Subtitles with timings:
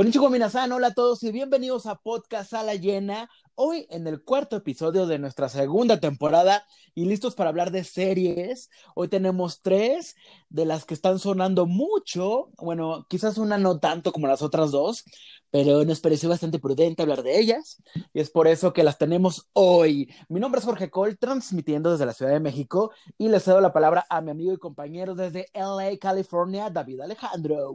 [0.00, 3.28] Konnichiwa Minasan, hola a todos y bienvenidos a Podcast Sala Llena.
[3.54, 6.64] Hoy en el cuarto episodio de nuestra segunda temporada
[6.94, 8.70] y listos para hablar de series.
[8.94, 10.16] Hoy tenemos tres
[10.48, 12.48] de las que están sonando mucho.
[12.56, 15.04] Bueno, quizás una no tanto como las otras dos,
[15.50, 17.82] pero nos pareció bastante prudente hablar de ellas
[18.14, 20.10] y es por eso que las tenemos hoy.
[20.30, 23.74] Mi nombre es Jorge Cole, transmitiendo desde la Ciudad de México y les cedo la
[23.74, 27.74] palabra a mi amigo y compañero desde LA, California, David Alejandro.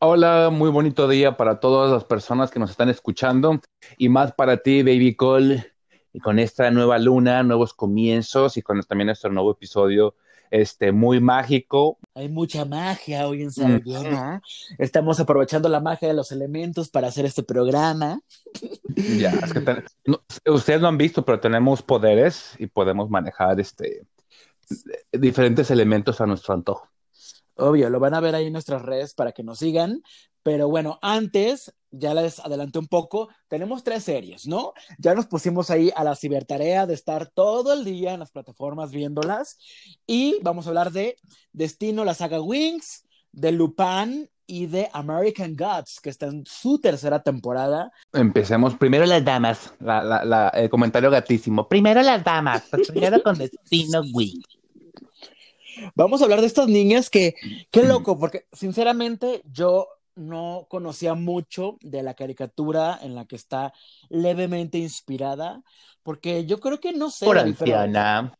[0.00, 3.60] Hola, muy bonito día para todas las personas que nos están escuchando
[3.96, 5.72] y más para ti, Baby Cole,
[6.12, 10.14] y con esta nueva luna, nuevos comienzos y con también nuestro nuevo episodio
[10.52, 11.98] este muy mágico.
[12.14, 14.40] Hay mucha magia hoy en Sala
[14.78, 18.20] Estamos aprovechando la magia de los elementos para hacer este programa.
[19.18, 24.06] Ya, es que ustedes lo han visto, pero tenemos poderes y podemos manejar este
[25.10, 26.88] diferentes elementos a nuestro antojo.
[27.58, 30.02] Obvio, lo van a ver ahí en nuestras redes para que nos sigan.
[30.42, 34.72] Pero bueno, antes, ya les adelanté un poco, tenemos tres series, ¿no?
[34.98, 38.90] Ya nos pusimos ahí a la cibertarea de estar todo el día en las plataformas
[38.90, 39.58] viéndolas.
[40.06, 41.16] Y vamos a hablar de
[41.52, 47.22] Destino, la saga Wings, de Lupin y de American Gods, que está en su tercera
[47.22, 47.90] temporada.
[48.14, 49.74] Empecemos primero las damas,
[50.54, 51.68] el comentario gatísimo.
[51.68, 54.46] Primero las damas, primero con Destino Wings.
[55.94, 57.34] Vamos a hablar de estas niñas que,
[57.70, 63.72] qué loco, porque sinceramente yo no conocía mucho de la caricatura en la que está
[64.08, 65.62] levemente inspirada,
[66.02, 67.24] porque yo creo que no sé.
[67.24, 68.36] Por anciana.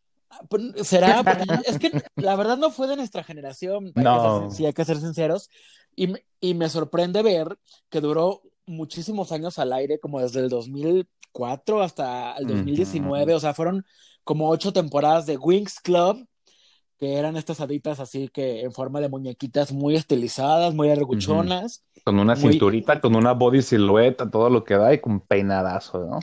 [0.49, 1.23] Pues, será,
[1.67, 4.51] es que la verdad no fue de nuestra generación, no.
[4.51, 5.49] sí, hay que ser sinceros,
[5.97, 7.59] y, y me sorprende ver
[7.89, 13.55] que duró muchísimos años al aire, como desde el 2004 hasta el 2019, o sea,
[13.55, 13.85] fueron
[14.23, 16.27] como ocho temporadas de Wings Club,
[16.99, 21.85] que eran estas haditas así que en forma de muñequitas muy estilizadas, muy arreguchonas.
[22.05, 26.19] Con una cinturita, con una body silueta, todo lo que da y con peinadazo, ¿no?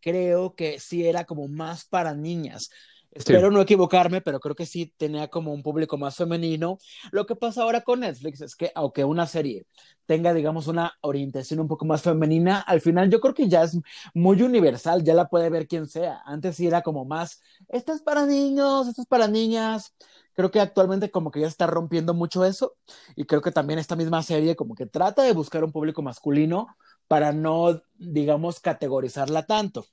[0.00, 2.70] Creo que sí era como más para niñas.
[3.16, 6.78] Espero no equivocarme, pero creo que sí tenía como un público más femenino.
[7.12, 9.66] Lo que pasa ahora con Netflix es que aunque una serie
[10.04, 13.78] tenga, digamos, una orientación un poco más femenina, al final yo creo que ya es
[14.12, 16.20] muy universal, ya la puede ver quien sea.
[16.26, 19.94] Antes sí era como más, esto es para niños, esto es para niñas.
[20.34, 22.76] Creo que actualmente como que ya está rompiendo mucho eso
[23.16, 26.66] y creo que también esta misma serie como que trata de buscar un público masculino
[27.08, 29.86] para no, digamos, categorizarla tanto.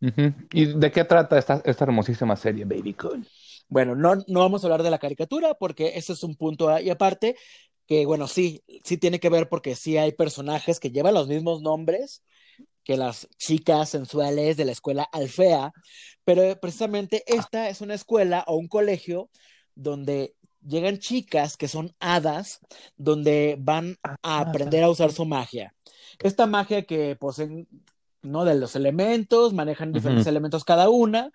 [0.00, 3.26] ¿Y de qué trata esta, esta hermosísima serie, Baby Cool?
[3.68, 6.90] Bueno, no, no vamos a hablar de la caricatura porque ese es un punto y
[6.90, 7.36] aparte
[7.86, 11.62] que, bueno, sí, sí tiene que ver porque sí hay personajes que llevan los mismos
[11.62, 12.22] nombres
[12.86, 15.72] que las chicas sensuales de la escuela Alfea,
[16.24, 19.28] pero precisamente esta es una escuela o un colegio
[19.74, 22.60] donde llegan chicas que son hadas,
[22.96, 25.74] donde van a ah, aprender a usar su magia.
[26.20, 27.66] Esta magia que poseen
[28.30, 28.44] ¿no?
[28.44, 31.32] De los elementos, manejan diferentes elementos cada una.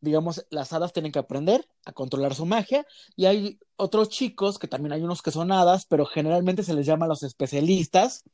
[0.00, 2.86] Digamos, las hadas tienen que aprender a controlar su magia.
[3.16, 6.86] Y hay otros chicos, que también hay unos que son hadas, pero generalmente se les
[6.86, 8.24] llama los especialistas,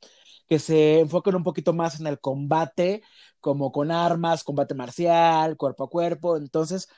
[0.49, 3.03] que se enfocan un poquito más en el combate,
[3.41, 6.37] como con armas, combate marcial, cuerpo a cuerpo.
[6.37, 6.89] Entonces,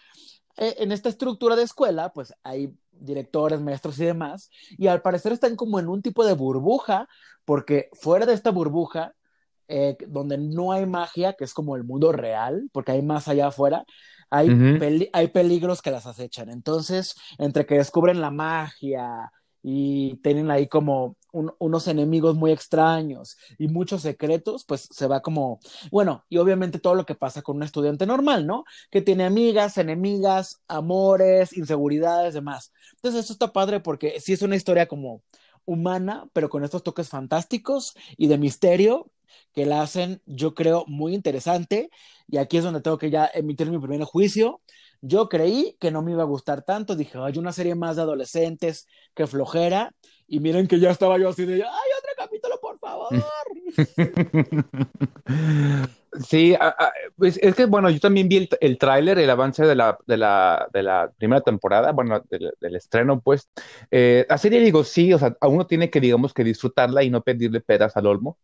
[0.56, 5.32] e, en esta estructura de escuela, pues hay directores, maestros y demás, y al parecer
[5.32, 7.08] están como en un tipo de burbuja,
[7.44, 9.14] porque fuera de esta burbuja
[9.68, 13.48] eh, donde no hay magia, que es como el mundo real, porque hay más allá
[13.48, 13.84] afuera,
[14.30, 16.48] hay, hay peligros que las acechan.
[16.48, 19.30] Entonces, entre que descubren la magia
[19.62, 25.60] y tienen ahí como unos enemigos muy extraños y muchos secretos, pues se va como,
[25.90, 28.64] bueno, y obviamente todo lo que pasa con un estudiante normal, ¿no?
[28.90, 32.72] Que tiene amigas, enemigas, amores, inseguridades, demás.
[32.96, 35.22] Entonces, eso está padre porque sí es una historia como
[35.64, 39.10] humana, pero con estos toques fantásticos y de misterio
[39.52, 41.90] que la hacen, yo creo, muy interesante.
[42.28, 44.60] Y aquí es donde tengo que ya emitir mi primer juicio.
[45.00, 46.94] Yo creí que no me iba a gustar tanto.
[46.94, 49.92] Dije, hay una serie más de adolescentes que flojera.
[50.26, 53.08] Y miren que ya estaba yo así de, ¡ay, otro capítulo, por favor!
[56.28, 56.54] Sí,
[57.16, 60.18] pues es que bueno, yo también vi el, el tráiler, el avance de la, de,
[60.18, 63.48] la, de la primera temporada, bueno, del, estreno, pues.
[63.90, 67.08] Eh, la serie digo, sí, o sea, a uno tiene que, digamos, que disfrutarla y
[67.08, 68.36] no pedirle pedas al olmo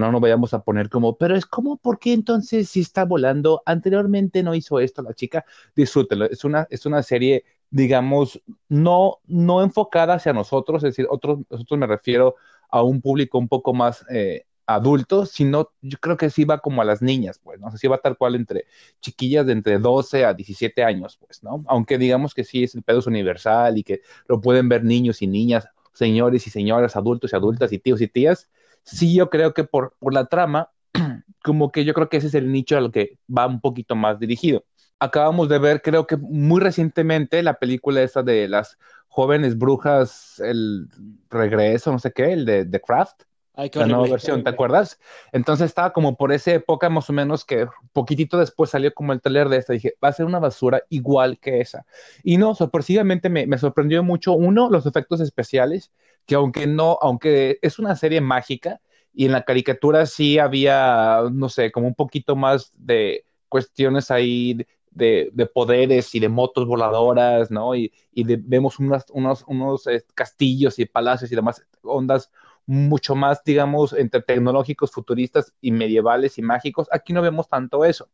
[0.00, 3.62] no nos vayamos a poner como, pero es como, ¿por qué entonces si está volando?
[3.66, 5.44] Anteriormente no hizo esto la chica,
[5.76, 6.26] disfrútelo.
[6.26, 11.78] Es una, es una serie, digamos, no, no enfocada hacia nosotros, es decir, otros, nosotros
[11.78, 12.36] me refiero
[12.70, 16.82] a un público un poco más eh, adulto, sino yo creo que sí va como
[16.82, 17.68] a las niñas, pues, ¿no?
[17.68, 18.66] O va tal cual entre
[19.00, 21.64] chiquillas de entre 12 a 17 años, pues, ¿no?
[21.66, 25.26] Aunque digamos que sí es el pedo universal y que lo pueden ver niños y
[25.26, 28.48] niñas, señores y señoras, adultos y adultas y tíos y tías,
[28.84, 30.70] sí yo creo que por, por la trama,
[31.44, 34.18] como que yo creo que ese es el nicho al que va un poquito más
[34.18, 34.64] dirigido.
[34.98, 40.88] Acabamos de ver, creo que muy recientemente, la película esta de las jóvenes brujas, el
[41.30, 43.22] regreso, no sé qué, el de The Craft
[43.54, 44.98] la nueva versión, ¿te acuerdas?
[45.32, 49.20] Entonces estaba como por esa época más o menos que poquitito después salió como el
[49.20, 49.72] taller de esta.
[49.72, 51.84] Dije, va a ser una basura igual que esa.
[52.22, 55.92] Y no, sorpresivamente me, me sorprendió mucho, uno, los efectos especiales,
[56.26, 58.80] que aunque no, aunque es una serie mágica,
[59.14, 64.66] y en la caricatura sí había, no sé, como un poquito más de cuestiones ahí
[64.90, 67.74] de, de, poderes y de motos voladoras, ¿no?
[67.74, 69.04] Y, y vemos unos,
[69.46, 72.30] unos eh, castillos y palacios y demás ondas
[72.66, 76.88] mucho más, digamos, entre tecnológicos, futuristas y medievales y mágicos.
[76.92, 78.08] Aquí no vemos tanto eso.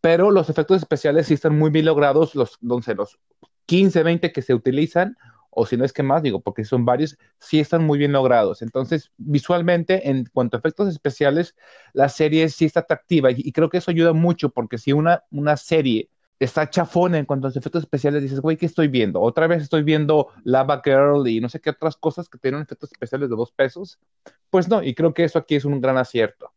[0.00, 3.18] Pero los efectos especiales sí están muy bien logrados, los, los
[3.66, 5.16] 15, 20 que se utilizan,
[5.50, 8.60] o si no es que más, digo, porque son varios, sí están muy bien logrados.
[8.60, 11.54] Entonces, visualmente, en cuanto a efectos especiales,
[11.92, 15.24] la serie sí está atractiva y, y creo que eso ayuda mucho, porque si una,
[15.30, 18.22] una serie está chafona en cuanto a los efectos especiales.
[18.22, 19.20] Dices, güey, ¿qué estoy viendo?
[19.20, 22.92] Otra vez estoy viendo Lava Girl y no sé qué otras cosas que tienen efectos
[22.92, 23.98] especiales de dos pesos.
[24.50, 26.52] Pues no, y creo que eso aquí es un gran acierto.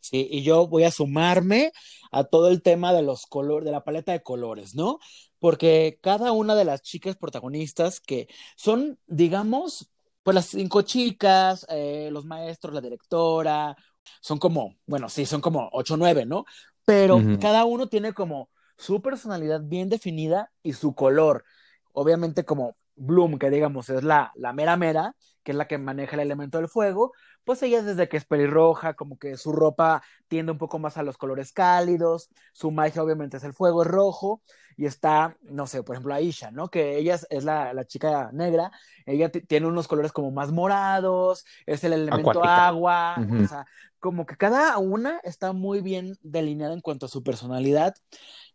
[0.00, 1.72] Sí, y yo voy a sumarme
[2.12, 4.98] a todo el tema de los colores, de la paleta de colores, ¿no?
[5.38, 9.90] Porque cada una de las chicas protagonistas que son, digamos,
[10.22, 13.76] pues las cinco chicas, eh, los maestros, la directora,
[14.20, 16.44] son como, bueno, sí, son como ocho o nueve, ¿no?
[16.84, 21.44] Pero cada uno tiene como su personalidad bien definida y su color.
[21.92, 26.14] Obviamente como Bloom, que digamos es la, la mera mera, que es la que maneja
[26.14, 27.12] el elemento del fuego,
[27.44, 31.02] pues ella desde que es pelirroja, como que su ropa tiende un poco más a
[31.02, 34.42] los colores cálidos, su magia obviamente es el fuego es rojo,
[34.78, 36.70] y está, no sé, por ejemplo, Aisha, ¿no?
[36.70, 38.70] Que ella es, la, la, chica negra,
[39.06, 43.66] ella tiene unos colores como más morados, es el elemento agua, o sea,
[44.00, 47.94] como que cada una está muy bien delineada en cuanto a su personalidad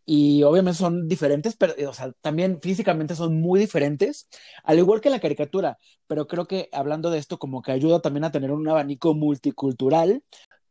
[0.06, 4.28] y obviamente son diferentes, pero o sea, también físicamente son muy diferentes,
[4.64, 8.26] al igual que la caricatura, pero creo que hablando de esto como que ayuda también
[8.26, 10.24] a tener un abanico multicultural.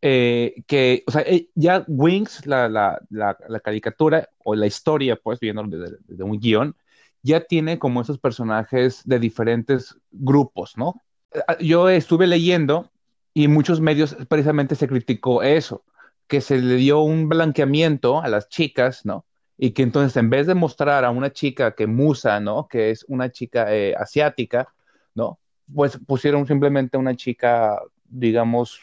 [0.04, 5.38] Eh, que, o sea, eh, ya Wings, la, la, la, caricatura o la historia, pues,
[5.38, 6.76] viendo desde, desde un guion,
[7.22, 11.00] ya tiene como esos personajes de diferentes grupos, ¿no?
[11.32, 12.90] Eh, yo estuve leyendo
[13.34, 15.84] y muchos medios precisamente se criticó eso
[16.32, 19.26] que se le dio un blanqueamiento a las chicas, ¿no?
[19.58, 22.69] Y que entonces en vez de mostrar a una chica que musa, ¿no?
[22.69, 24.73] Que es una chica eh, asiática,
[25.14, 25.38] ¿no?
[25.75, 28.81] Pues pusieron simplemente una chica, digamos,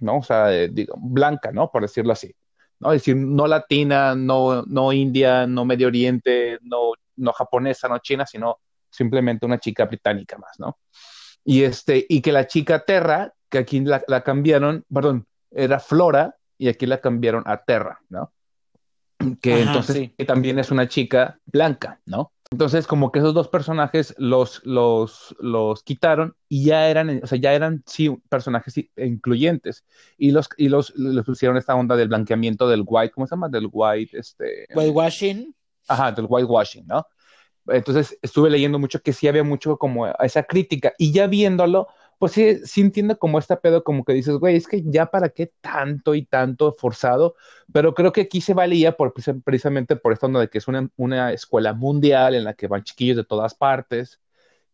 [0.00, 0.18] ¿no?
[0.18, 0.48] O sea,
[0.96, 1.70] blanca, ¿no?
[1.70, 2.34] Por decirlo así,
[2.80, 2.92] ¿no?
[2.92, 8.26] Es decir, no latina, no, no india, no Medio Oriente, no, no japonesa, no china,
[8.26, 8.58] sino
[8.90, 10.78] simplemente una chica británica más, ¿no?
[11.44, 16.34] Y, este, y que la chica Terra, que aquí la, la cambiaron, perdón, era Flora,
[16.58, 18.32] y aquí la cambiaron a Terra, ¿no?
[19.40, 22.32] Que entonces también es una chica blanca, ¿no?
[22.50, 27.38] Entonces, como que esos dos personajes los, los, los quitaron y ya eran, o sea,
[27.38, 29.84] ya eran sí personajes incluyentes.
[30.18, 33.48] Y los, y los, los pusieron esta onda del blanqueamiento del white, ¿cómo se llama?
[33.48, 34.66] Del white, este.
[34.74, 35.54] Whitewashing.
[35.86, 37.06] Ajá, del whitewashing, ¿no?
[37.68, 41.86] Entonces estuve leyendo mucho que sí había mucho como esa crítica y ya viéndolo,
[42.24, 45.28] pues sí, sí entiendo como este pedo, como que dices, güey, es que ya para
[45.28, 47.34] qué tanto y tanto forzado,
[47.70, 49.12] pero creo que aquí se valía por,
[49.44, 53.18] precisamente por esto de que es una, una escuela mundial en la que van chiquillos
[53.18, 54.22] de todas partes.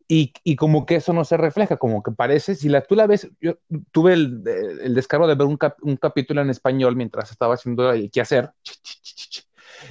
[0.06, 3.08] Y, y, como que eso no se refleja, como que parece, si la, tú la
[3.08, 3.58] ves, yo
[3.90, 4.44] tuve el,
[4.82, 8.20] el descargo de ver un, cap, un capítulo en español mientras estaba haciendo el qué
[8.20, 8.52] hacer,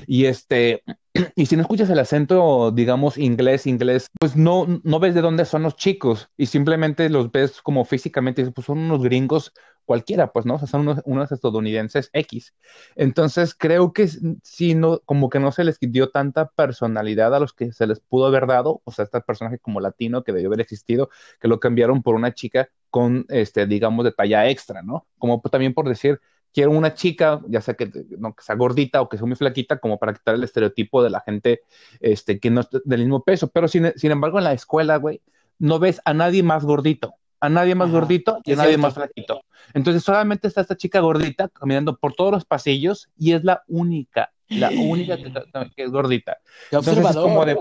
[0.07, 0.83] y este,
[1.35, 5.45] y si no escuchas el acento, digamos, inglés, inglés, pues no, no ves de dónde
[5.45, 9.53] son los chicos y simplemente los ves como físicamente, pues son unos gringos
[9.89, 10.59] cualquiera, pues, ¿no?
[10.67, 12.53] Son unos, estadounidenses X.
[12.95, 14.07] Entonces, creo que
[14.43, 17.99] sí, no, como que no se les dio tanta personalidad a los que se les
[17.99, 21.59] pudo haber dado, o sea, este personaje como latino que debió haber existido, que lo
[21.59, 25.07] cambiaron por una chica con, este, digamos, de talla extra, ¿no?
[25.17, 26.21] Como también por decir,
[26.59, 29.79] quiero una chica, ya sea que, no, que sea gordita o que sea muy flaquita,
[29.79, 31.61] como para quitar el estereotipo de la gente
[32.01, 33.47] este, que no es del mismo peso.
[33.47, 35.21] Pero sin, sin embargo, en la escuela, güey,
[35.57, 39.41] no ves a nadie más gordito, a nadie más gordito y a nadie más flaquito.
[39.73, 44.33] Entonces solamente está esta chica gordita caminando por todos los pasillos y es la única,
[44.49, 45.31] la única que,
[45.77, 46.39] que es gordita.
[46.71, 47.57] Entonces, es como de,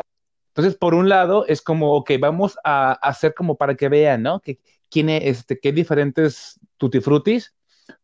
[0.48, 4.40] entonces, por un lado, es como, ok, vamos a hacer como para que vean, ¿no?
[4.40, 7.54] Que tiene, este, qué diferentes tutti frutis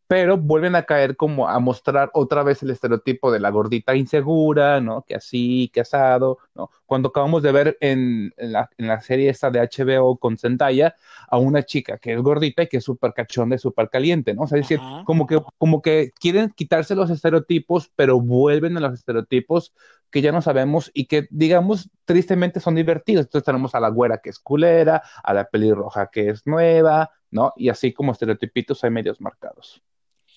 [0.06, 4.80] pero vuelven a caer como a mostrar otra vez el estereotipo de la gordita insegura,
[4.80, 5.02] ¿no?
[5.02, 6.70] Que así, que asado, ¿no?
[6.86, 10.94] Cuando acabamos de ver en, la, serie esta de HBO con Zendaya
[11.28, 14.42] a una chica que es gordita y que es súper cachonda y súper caliente, ¿no?
[14.42, 18.80] O sea, es decir, como que, como que quieren quitarse los estereotipos, pero vuelven a
[18.80, 19.72] los estereotipos
[20.10, 23.24] que ya no sabemos y que, digamos, tristemente son divertidos.
[23.26, 27.52] Entonces tenemos a la güera que es culera, a la pelirroja que es nueva, ¿no?
[27.56, 29.82] Y así como estereotipitos hay medios marcados.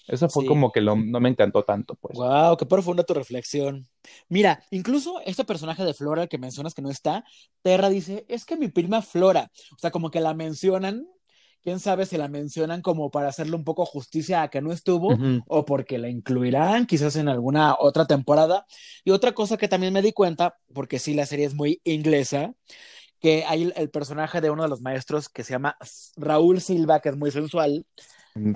[0.07, 2.17] Eso fue como que no me encantó tanto, pues.
[2.17, 3.87] Wow, qué profunda tu reflexión.
[4.29, 7.25] Mira, incluso este personaje de Flora que mencionas que no está,
[7.61, 11.05] Terra dice, es que mi prima Flora, o sea, como que la mencionan,
[11.61, 15.17] quién sabe si la mencionan como para hacerle un poco justicia a que no estuvo
[15.47, 18.65] o porque la incluirán quizás en alguna otra temporada.
[19.03, 22.53] Y otra cosa que también me di cuenta, porque sí, la serie es muy inglesa,
[23.19, 25.75] que hay el personaje de uno de los maestros que se llama
[26.15, 27.85] Raúl Silva, que es muy sensual,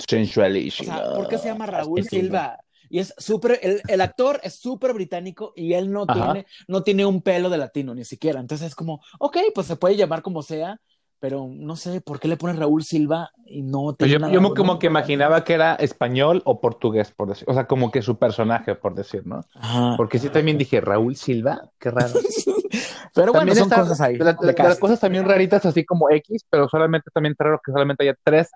[0.08, 0.94] Sensualísimo.
[1.16, 2.58] ¿por qué se llama Raúl Silva?
[2.90, 7.22] Y es súper, el, actor es súper británico y él no tiene, no tiene un
[7.22, 8.42] pelo de latino ni siquiera.
[8.42, 10.78] Entonces es como, ok, pues se puede llamar como sea,
[11.22, 14.80] pero no sé por qué le pone Raúl Silva y no tiene yo, yo como
[14.80, 18.74] que imaginaba que era español o portugués, por decir, o sea, como que su personaje,
[18.74, 19.46] por decir, ¿no?
[19.98, 22.14] Porque sí también dije, Raúl Silva, qué raro.
[23.14, 24.18] pero bueno, son cosas ahí.
[24.18, 28.50] las cosas también raritas, así como X, pero solamente también raro que solamente haya tres,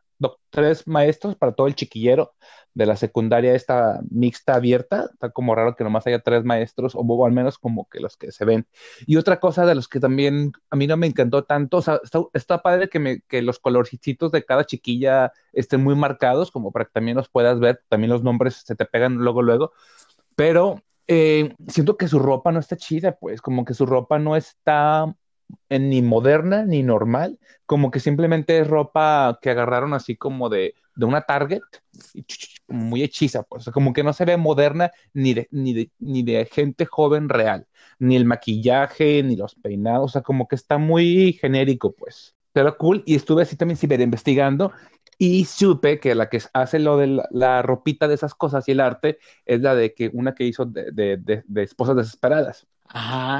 [0.50, 2.34] tres maestros para todo el chiquillero
[2.76, 7.26] de la secundaria esta mixta abierta, está como raro que nomás haya tres maestros, o,
[7.26, 8.68] al menos como que los que se ven.
[9.08, 12.02] Y otra cosa de los que también a mí no me encantó tanto, sea,
[12.34, 16.86] está, padre que, me, que los colorcitos de cada chiquilla estén muy marcados, como para
[16.86, 19.72] que también los puedas ver, también los nombres se te pegan luego, luego,
[20.36, 24.36] pero eh, siento que su ropa no está chida, pues, como que su ropa no
[24.36, 25.16] está
[25.70, 31.06] ni moderna ni normal, como que simplemente es ropa que agarraron así como de, de
[31.06, 31.62] una Target,
[32.68, 36.46] muy hechiza, pues, como que no se ve moderna ni de, ni, de, ni de
[36.46, 37.68] gente joven real,
[38.00, 42.36] ni el maquillaje, ni los peinados, o sea, como que está muy genérico, pues.
[42.54, 44.72] Pero cool, y estuve así también ver investigando
[45.18, 48.80] y supe que la que hace lo de la, ropita de esas cosas y el
[48.80, 52.68] arte es la de que una que hizo de, de, de esposas desesperadas.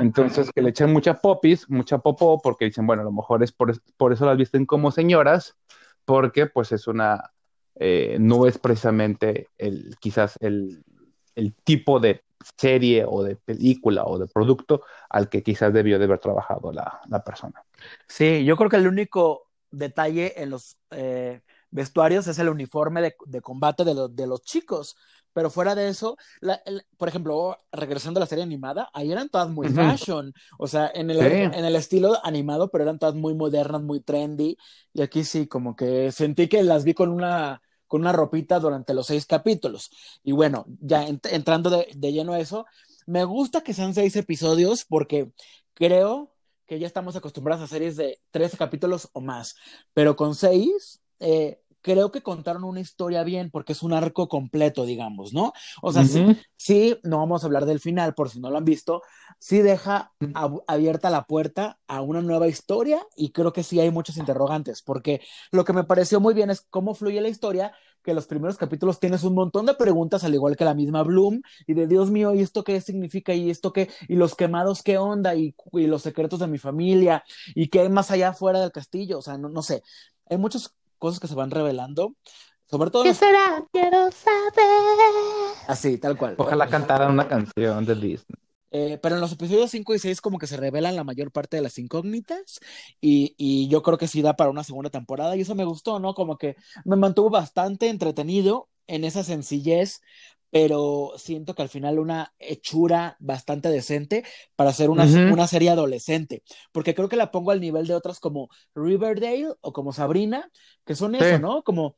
[0.02, 3.52] Entonces, que le echan mucha popis, mucha popó, porque dicen, bueno, a lo mejor es
[3.52, 5.56] por, eso las visten como señoras,
[6.04, 7.32] porque pues es una,
[7.78, 10.84] eh, no es precisamente el, quizás el,
[11.64, 12.24] tipo de
[12.58, 17.24] serie o de película o de producto al que quizás debió de haber trabajado la,
[17.26, 17.64] persona.
[18.08, 21.42] Sí, yo creo que el único detalle en los eh,
[21.72, 24.96] vestuarios es el uniforme de, combate de, de, los chicos,
[25.36, 26.18] pero fuera de eso,
[26.96, 31.10] por ejemplo, regresando a la serie animada, ahí eran todas muy fashion, o sea, en
[31.10, 34.58] el, en el estilo animado, pero eran todas muy modernas, muy trendy,
[34.94, 37.62] y aquí sí, como que sentí que las vi con una,
[37.96, 39.92] una ropita durante los seis capítulos.
[40.24, 42.66] Y bueno, ya entrando de, de lleno a eso,
[43.06, 45.32] me gusta que sean seis episodios porque
[45.74, 46.32] creo
[46.66, 49.56] que ya estamos acostumbrados a series de 13 capítulos o más,
[49.94, 54.86] pero con seis, eh, creo que contaron una historia bien porque es un arco completo,
[54.86, 55.54] digamos, ¿no?
[55.84, 56.04] O sea,
[56.58, 59.04] sí, no vamos a hablar del final por si no lo han visto,
[59.38, 60.12] sí deja
[60.66, 65.22] abierta la puerta a una nueva historia y creo que sí hay muchos interrogantes, porque
[65.52, 69.00] lo que me pareció muy bien es cómo fluye la historia, que los primeros capítulos
[69.00, 72.34] tienes un montón de preguntas, al igual que la misma Bloom, y de Dios mío,
[72.34, 73.36] ¿y esto qué significa?
[73.36, 73.92] ¿Y esto qué?
[74.08, 75.36] ¿Y los quemados qué onda?
[75.36, 77.24] ¿Y, los secretos de mi familia?
[77.54, 79.20] ¿Y qué hay más allá fuera del castillo?
[79.20, 79.84] O sea, no, no sé.
[80.28, 80.74] Hay muchos
[81.06, 82.16] cosas que se van revelando.
[82.66, 83.04] Sobre todo.
[83.04, 83.64] ¿Qué será?
[83.72, 85.56] Quiero saber.
[85.68, 86.34] Así, tal cual.
[86.38, 88.40] Ojalá cantaran una canción de Disney.
[88.72, 91.58] Eh, pero en los episodios 5 y 6 como que se revelan la mayor parte
[91.58, 92.60] de las incógnitas
[93.00, 96.00] y, y, yo creo que sí da para una segunda temporada y eso me gustó,
[96.00, 96.14] ¿no?
[96.14, 100.02] Como que me mantuvo bastante entretenido en esa sencillez,
[100.52, 104.24] pero siento que al final una hechura bastante decente
[104.56, 108.20] para hacer una, una serie adolescente, porque creo que la pongo al nivel de otras
[108.20, 110.50] como Riverdale o como Sabrina,
[110.86, 111.64] que son eso, ¿no?
[111.64, 111.96] Como,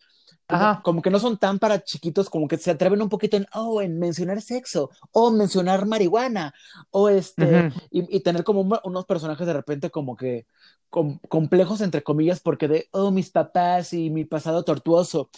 [0.84, 3.82] como, que no son tan para chiquitos, como que se atreven un poquito en, oh,
[3.82, 6.54] en mencionar sexo, o mencionar marihuana,
[6.90, 10.48] o este, y, tener como unos personajes de repente como que
[10.90, 15.30] complejos entre comillas, porque de, oh, mis papás y mi pasado tortuoso.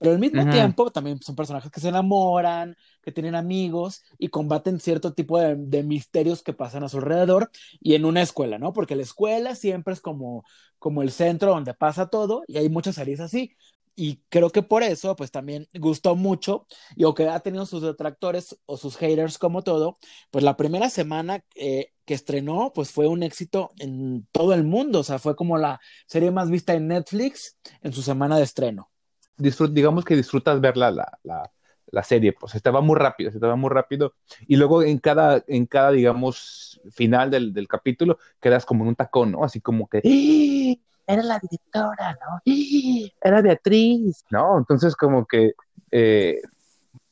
[0.00, 4.80] Pero al mismo tiempo también son personajes que se enamoran, que tienen amigos y combaten
[4.80, 8.72] cierto tipo de, misterios que pasan a su alrededor y en una escuela, ¿no?
[8.72, 10.42] Porque la escuela siempre es como,
[10.78, 13.54] como el centro donde pasa todo y hay muchas series así.
[13.94, 16.66] Y creo que por eso, pues también gustó mucho
[16.96, 19.98] y aunque ha tenido sus detractores o sus haters como todo,
[20.30, 25.00] pues la primera semana eh, que estrenó, pues fue un éxito en todo el mundo,
[25.00, 28.89] o sea, fue como la serie más vista en Netflix en su semana de estreno.
[29.38, 31.50] Disfrut- digamos que disfrutas ver la, la, la,
[31.92, 34.14] la serie, pues se te va muy rápido, se te va muy rápido.
[34.46, 38.96] Y luego en cada, en cada digamos, final del, del capítulo quedas como en un
[38.96, 39.44] tacón, ¿no?
[39.44, 41.12] Así como que, ¡Ah!
[41.12, 42.36] era la directora, ¿no?
[42.36, 43.08] ¡Ah!
[43.22, 44.58] Era Beatriz, ¿no?
[44.58, 45.52] Entonces como que
[45.90, 46.40] eh,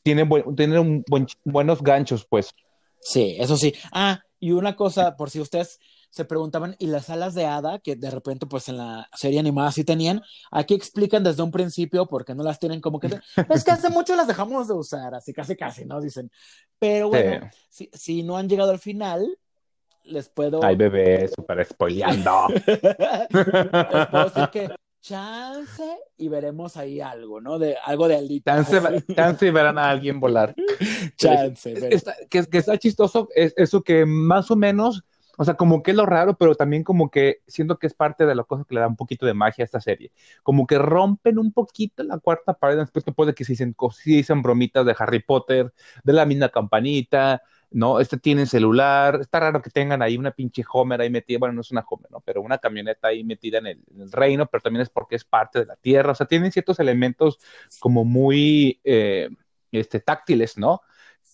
[0.03, 2.55] tiene, buen- tiene un buen- buenos ganchos, pues.
[3.01, 3.75] Sí, eso sí.
[3.93, 7.95] Ah, y una cosa, por si ustedes se preguntaban, ¿y las alas de hada que
[7.97, 10.23] de repente pues en la serie animada sí tenían?
[10.51, 13.09] Aquí explican desde un principio por qué no las tienen como que...
[13.51, 16.01] Es que hace mucho las dejamos de usar, así casi casi, ¿no?
[16.01, 16.31] Dicen.
[16.79, 19.27] Pero bueno, si, si no han llegado al final,
[20.05, 20.65] les puedo...
[20.65, 22.49] Ay, bebé, súper spoileando.
[22.67, 25.85] les puedo decir que chance
[26.17, 27.59] y veremos ahí algo, ¿no?
[27.59, 28.57] De algo de alita.
[28.65, 30.55] Chance, chance y verán a alguien volar.
[31.17, 35.03] Chance, pero- Está- que, que está chistoso es eso que más o menos,
[35.41, 38.27] o sea, como que es lo raro, pero también como que siento que es parte
[38.27, 40.11] de la cosa que le da un poquito de magia a esta serie.
[40.43, 44.43] Como que rompen un poquito la cuarta pared en aspecto pues, de que se dicen,
[44.43, 47.41] bromitas de Harry Potter, de la misma campanita,
[47.71, 48.01] ¿no?
[48.01, 51.61] Este tiene celular, está raro que tengan ahí una pinche Homer ahí metida, bueno, no
[51.61, 52.21] es una Homer, ¿no?
[52.21, 55.25] Pero una camioneta ahí metida en el, en el reino, pero también es porque es
[55.25, 57.39] parte de la Tierra, o sea, tienen ciertos elementos
[57.79, 59.29] como muy eh,
[59.71, 60.81] este, táctiles, ¿no?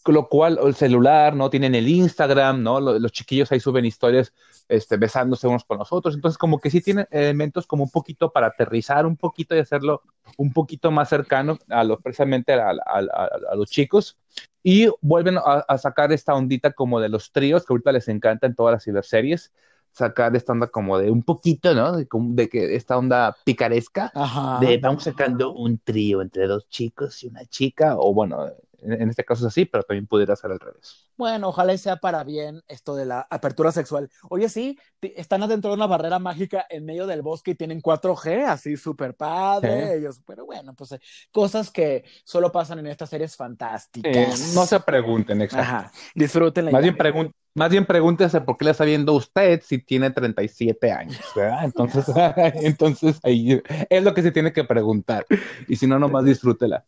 [0.07, 1.49] Lo cual, el celular, ¿no?
[1.51, 2.81] Tienen el Instagram, ¿no?
[2.81, 4.33] Lo- Los, chiquillos ahí suben historias
[4.69, 6.15] este, besándose unos con los otros.
[6.15, 10.03] Entonces, como que sí tienen elementos como un poquito para aterrizar un poquito y hacerlo
[10.37, 14.19] un poquito más cercano a lo, precisamente a, a- a- a los chicos.
[14.63, 18.55] Y vuelven a, sacar esta ondita como de los tríos, que ahorita les encanta en
[18.55, 19.53] todas las ciberseries.
[19.93, 21.97] Sacar esta onda como de un poquito, ¿no?
[21.97, 24.59] De, de que esta onda picaresca Ajá.
[24.61, 28.51] de vamos sacando un trío entre dos chicos y una chica, o bueno,
[28.85, 31.09] en, este caso es así, pero también pudiera ser al revés.
[31.17, 34.11] Bueno, ojalá y sea para bien esto de la apertura sexual.
[34.29, 38.45] Oye, sí, están adentro de una barrera mágica en medio del bosque y tienen 4G,
[38.47, 39.97] así súper padre.
[39.97, 41.00] Ellos, pero bueno, pues eh,
[41.33, 44.55] cosas que solo pasan en estas series Eh, fantásticas.
[44.55, 45.62] no se pregunten, exacto.
[45.64, 46.71] Ajá, disfrútenla.
[46.71, 50.91] Más bien, pregun- más bien pregúntese por qué la está viendo usted si tiene 37
[50.91, 51.65] años, ¿verdad?
[51.65, 52.05] Entonces,
[52.63, 55.25] entonces ahí es lo que se tiene que preguntar.
[55.69, 56.85] Y si no, nomás disfrútela.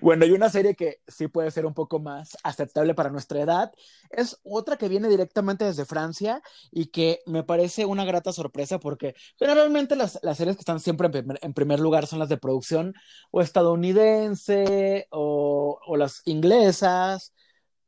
[0.00, 3.72] Bueno, y una serie que sí puede ser un poco más aceptable para nuestra edad
[4.10, 9.14] es otra que viene directamente desde Francia y que me parece una grata sorpresa porque
[9.38, 12.38] generalmente las, las series que están siempre en primer, en primer lugar son las de
[12.38, 12.94] producción
[13.30, 17.32] o estadounidense o, o las inglesas,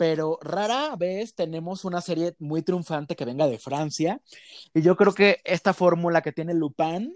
[0.00, 4.22] pero rara vez tenemos una serie muy triunfante que venga de Francia
[4.72, 7.14] y yo creo que esta fórmula que tiene Lupin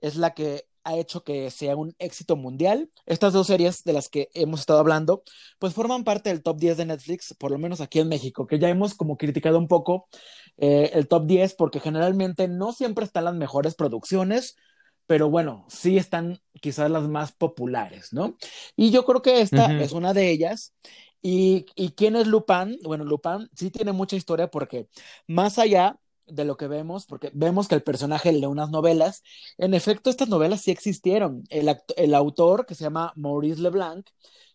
[0.00, 2.88] es la que ha hecho que sea un éxito mundial.
[3.06, 5.24] Estas dos series de las que hemos estado hablando,
[5.58, 8.60] pues forman parte del top 10 de Netflix, por lo menos aquí en México, que
[8.60, 10.06] ya hemos como criticado un poco
[10.58, 14.54] eh, el top 10 porque generalmente no siempre están las mejores producciones,
[15.06, 18.36] pero bueno, sí están quizás las más populares, ¿no?
[18.76, 20.74] Y yo creo que esta es una de ellas.
[21.20, 22.78] ¿Y, ¿Y quién es Lupin?
[22.82, 24.88] Bueno, Lupin sí tiene mucha historia porque
[25.28, 29.22] más allá de lo que vemos, porque vemos que el personaje lee unas novelas,
[29.58, 31.44] en efecto estas novelas sí existieron.
[31.50, 34.08] El, el autor, que se llama Maurice Leblanc,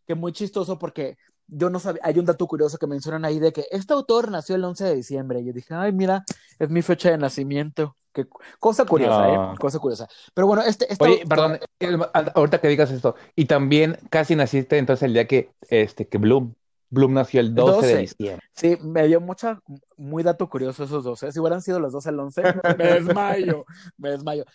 [0.05, 3.53] que muy chistoso porque yo no sabía, hay un dato curioso que mencionan ahí de
[3.53, 5.39] que este autor nació el 11 de diciembre.
[5.41, 6.23] Y yo dije, ay, mira,
[6.59, 7.95] es mi fecha de nacimiento.
[8.13, 8.27] Qué
[8.59, 9.29] cosa curiosa.
[9.31, 9.55] ¿eh?
[9.59, 10.07] Cosa curiosa.
[10.33, 10.91] Pero bueno, este...
[10.91, 15.13] este Oye, autor- perdón, el- ahorita que digas esto, y también casi naciste entonces el
[15.13, 16.55] día que, este, que Bloom,
[16.89, 17.87] Bloom nació el 12, 12.
[17.87, 18.47] de diciembre.
[18.55, 19.59] Sí, me dio mucha,
[19.97, 21.21] muy dato curioso esos dos.
[21.23, 21.31] ¿eh?
[21.31, 22.41] Si hubieran sido los dos el 11,
[22.77, 23.65] me desmayo,
[23.97, 24.45] me desmayo.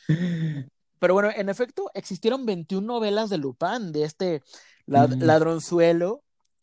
[0.99, 4.43] Pero bueno, en efecto, existieron 21 novelas de Lupin, de este
[4.87, 5.23] lad- Mm.
[5.23, 6.23] ladronzuelo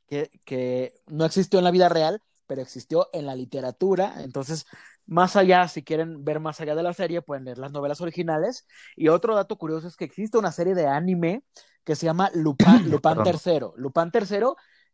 [0.09, 4.15] que, que no existió en la vida real, pero existió en la literatura.
[4.23, 4.65] Entonces,
[5.05, 8.67] más allá, si quieren ver más allá de la serie, pueden leer las novelas originales.
[8.95, 11.43] Y otro dato curioso es que existe una serie de anime
[11.83, 13.17] que se llama Lupin, Lupin.
[13.25, 13.59] III.
[13.75, 14.47] Lupin III,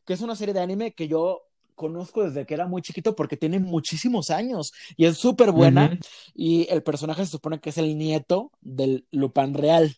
[0.05, 1.41] que es una serie de anime que yo
[1.75, 5.99] conozco desde que era muy chiquito porque tiene muchísimos años y es súper buena
[6.33, 9.93] y el personaje se supone que es el nieto del Lupin real.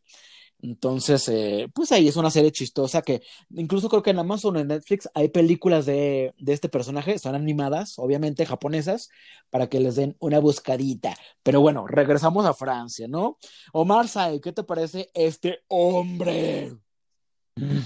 [0.68, 4.60] Entonces, eh, pues ahí es una serie chistosa que incluso creo que en Amazon o
[4.60, 9.10] en Netflix hay películas de, de este personaje, son animadas, obviamente japonesas,
[9.50, 11.16] para que les den una buscadita.
[11.42, 13.38] Pero bueno, regresamos a Francia, ¿no?
[13.72, 16.74] Omar Say, ¿qué te parece este hombre?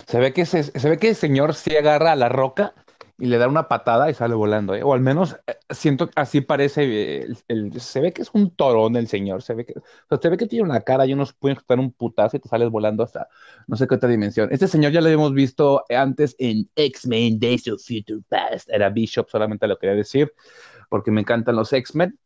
[0.08, 2.74] Se ve que se, se ve que el señor sí agarra a la roca
[3.22, 4.82] y le da una patada y sale volando, ¿eh?
[4.82, 7.36] O al menos eh, siento así parece eh,
[7.78, 9.76] se ve que es un torón el señor, se ve que,
[10.20, 12.72] se ve que tiene una cara y unos te dan un putazo y te sales
[12.72, 13.28] volando hasta
[13.68, 14.50] no sé qué otra dimensión.
[14.52, 19.30] Este señor ya lo habíamos visto antes en X-Men Days of Future Past, era Bishop,
[19.30, 20.34] solamente lo quería decir,
[20.90, 22.18] porque me encantan los X-Men.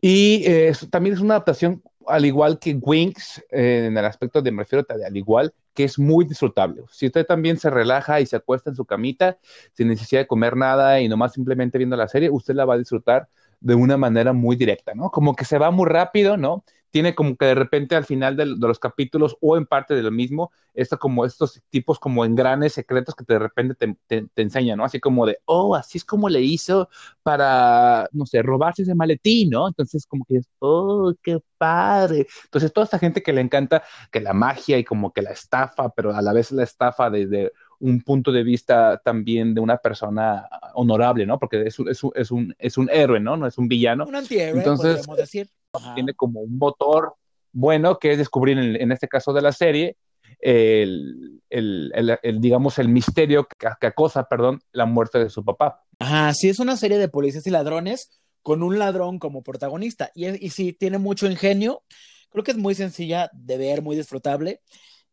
[0.00, 4.62] Y eh, también es una adaptación, al igual que Wings, en el aspecto de, me
[4.62, 6.82] refiero al igual que es muy disfrutable.
[6.90, 9.38] Si usted también se relaja y se acuesta en su camita
[9.74, 12.78] sin necesidad de comer nada y nomás simplemente viendo la serie, usted la va a
[12.78, 13.28] disfrutar
[13.60, 15.10] de una manera muy directa, ¿no?
[15.10, 16.64] Como que se va muy rápido, ¿no?
[16.96, 20.10] Tiene como que de repente al final de, los capítulos o en parte de lo
[20.10, 24.84] mismo, esto como estos tipos como engranes secretos que de repente te, te, enseñan, ¿no?
[24.86, 26.88] Así como de, oh, así es como le hizo
[27.22, 29.68] para, no sé, robarse ese maletín, ¿no?
[29.68, 32.26] Entonces como que, oh, qué padre.
[32.44, 35.90] Entonces toda esta gente que le encanta que la magia y como que la estafa,
[35.90, 40.48] pero a la vez la estafa desde un punto de vista también de una persona
[40.72, 41.38] honorable, ¿no?
[41.38, 43.36] Porque es un, es un, es un, es un héroe, ¿no?
[43.36, 44.06] No es un villano.
[44.06, 45.50] Un antihéroe, Entonces, podríamos decir.
[45.94, 47.14] Tiene como un motor
[47.52, 49.96] bueno que es descubrir, en, en este caso de la serie,
[50.40, 55.82] el, el, el, digamos, el misterio que, que, acosa, perdón, la muerte de su papá.
[55.98, 60.10] Ajá, sí, es una serie de policías y ladrones con un ladrón como protagonista.
[60.14, 61.82] Y, y sí, tiene mucho ingenio.
[62.30, 64.60] Creo que es muy sencilla de ver, muy disfrutable.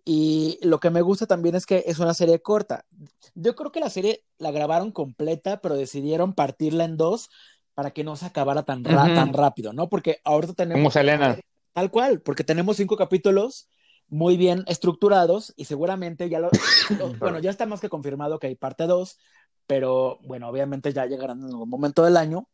[0.05, 2.85] Y lo que me gusta también es que es una serie corta.
[3.35, 7.29] Yo creo que la serie la grabaron completa, pero decidieron partirla en dos
[7.73, 9.15] para que no se acabara tan, ra uh -huh.
[9.15, 9.89] tan rápido, ¿no?
[9.89, 10.79] Porque ahorita tenemos...
[10.79, 11.37] Como Selena.
[11.73, 13.67] Tal cual, porque tenemos cinco capítulos
[14.07, 16.49] muy bien estructurados y seguramente ya lo...
[16.99, 19.17] lo bueno, ya está más que confirmado que hay parte dos,
[19.65, 22.47] pero bueno, obviamente ya llegarán en algún momento del año.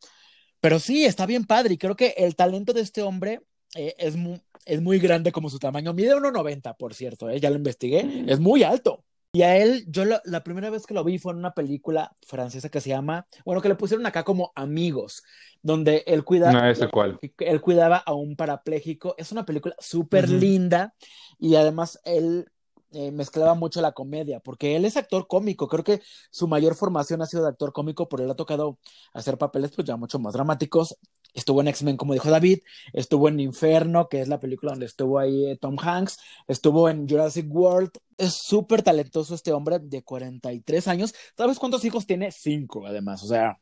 [0.61, 3.41] Pero sí, está bien padre y creo que el talento de este hombre
[3.75, 5.93] eh, es, muy, es muy grande como su tamaño.
[5.93, 8.25] Mide 1,90, por cierto, eh, ya lo investigué.
[8.27, 9.03] Es muy alto.
[9.31, 12.69] Y a él, yo la primera vez que lo vi fue en una película francesa
[12.69, 15.23] que se llama, bueno, que le pusieron acá como Amigos,
[15.61, 17.19] donde él cuidaba, no, ese cual.
[17.37, 19.13] él cuidaba a un parapléjico.
[19.19, 20.39] Es una película súper uh -huh.
[20.39, 20.95] linda
[21.37, 22.51] y además él
[22.91, 27.21] eh, mezclaba mucho la comedia, porque él es actor cómico, creo que su mayor formación
[27.21, 28.79] ha sido de actor cómico, pero él ha tocado
[29.13, 30.97] hacer papeles pues ya mucho más dramáticos.
[31.33, 32.59] Estuvo en X-Men, como dijo David,
[32.93, 37.07] estuvo en Inferno, que es la película donde estuvo ahí eh, Tom Hanks, estuvo en
[37.07, 37.91] Jurassic World.
[38.17, 41.13] Es súper talentoso este hombre de 43 años.
[41.37, 42.31] ¿Sabes cuántos hijos tiene?
[42.31, 43.23] Cinco, además.
[43.23, 43.59] O sea,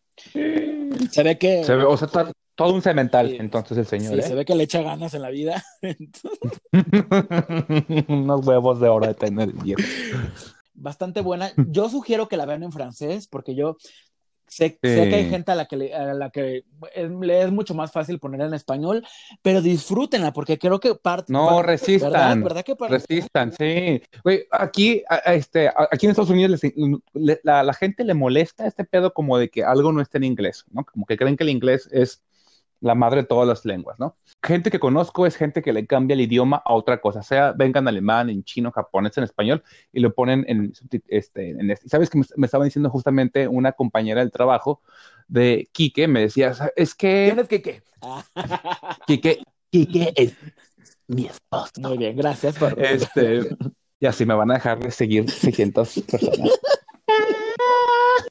[1.12, 1.64] se ve que.
[1.64, 2.08] Se ve, o sea,
[2.56, 3.38] todo un cemental, sí.
[3.40, 4.14] entonces el señor.
[4.14, 4.24] Sí, ¿eh?
[4.24, 5.64] se ve que le echa ganas en la vida.
[8.08, 9.82] Unos huevos de oro de tener viejo.
[10.74, 11.52] Bastante buena.
[11.70, 13.78] Yo sugiero que la vean en francés, porque yo
[14.48, 14.90] sé, sí.
[14.90, 16.64] sé que hay gente a la que, le, a la que
[16.96, 19.06] es, le es mucho más fácil poner en español,
[19.42, 21.32] pero disfrútenla, porque creo que parte.
[21.32, 22.12] No, part, resistan.
[22.12, 22.38] ¿verdad?
[22.38, 22.92] ¿verdad que part...
[22.92, 24.02] Resistan, sí.
[24.52, 26.74] Aquí, a, este, aquí en Estados Unidos les,
[27.14, 30.24] le, la, la gente le molesta este pedo como de que algo no esté en
[30.24, 30.86] inglés, ¿no?
[30.86, 32.24] Como que creen que el inglés es
[32.80, 34.16] la madre de todas las lenguas, ¿no?
[34.44, 37.80] Gente que conozco es gente que le cambia el idioma a otra cosa, sea venga
[37.80, 40.74] en alemán, en chino, japonés, en español, y lo ponen en,
[41.08, 41.90] este, en este.
[41.90, 44.82] ¿Sabes que me, me, estaba diciendo justamente una compañera del trabajo
[45.28, 46.08] de Quique?
[46.08, 47.32] Me decía, es que...
[47.34, 47.82] ¿Quién es Quique?
[49.08, 50.36] Quique, Quique es
[51.08, 51.72] mi esposo.
[51.80, 52.80] Muy bien, gracias por...
[52.84, 53.56] Este,
[54.00, 56.52] y así me van a dejar de seguir 600 personas.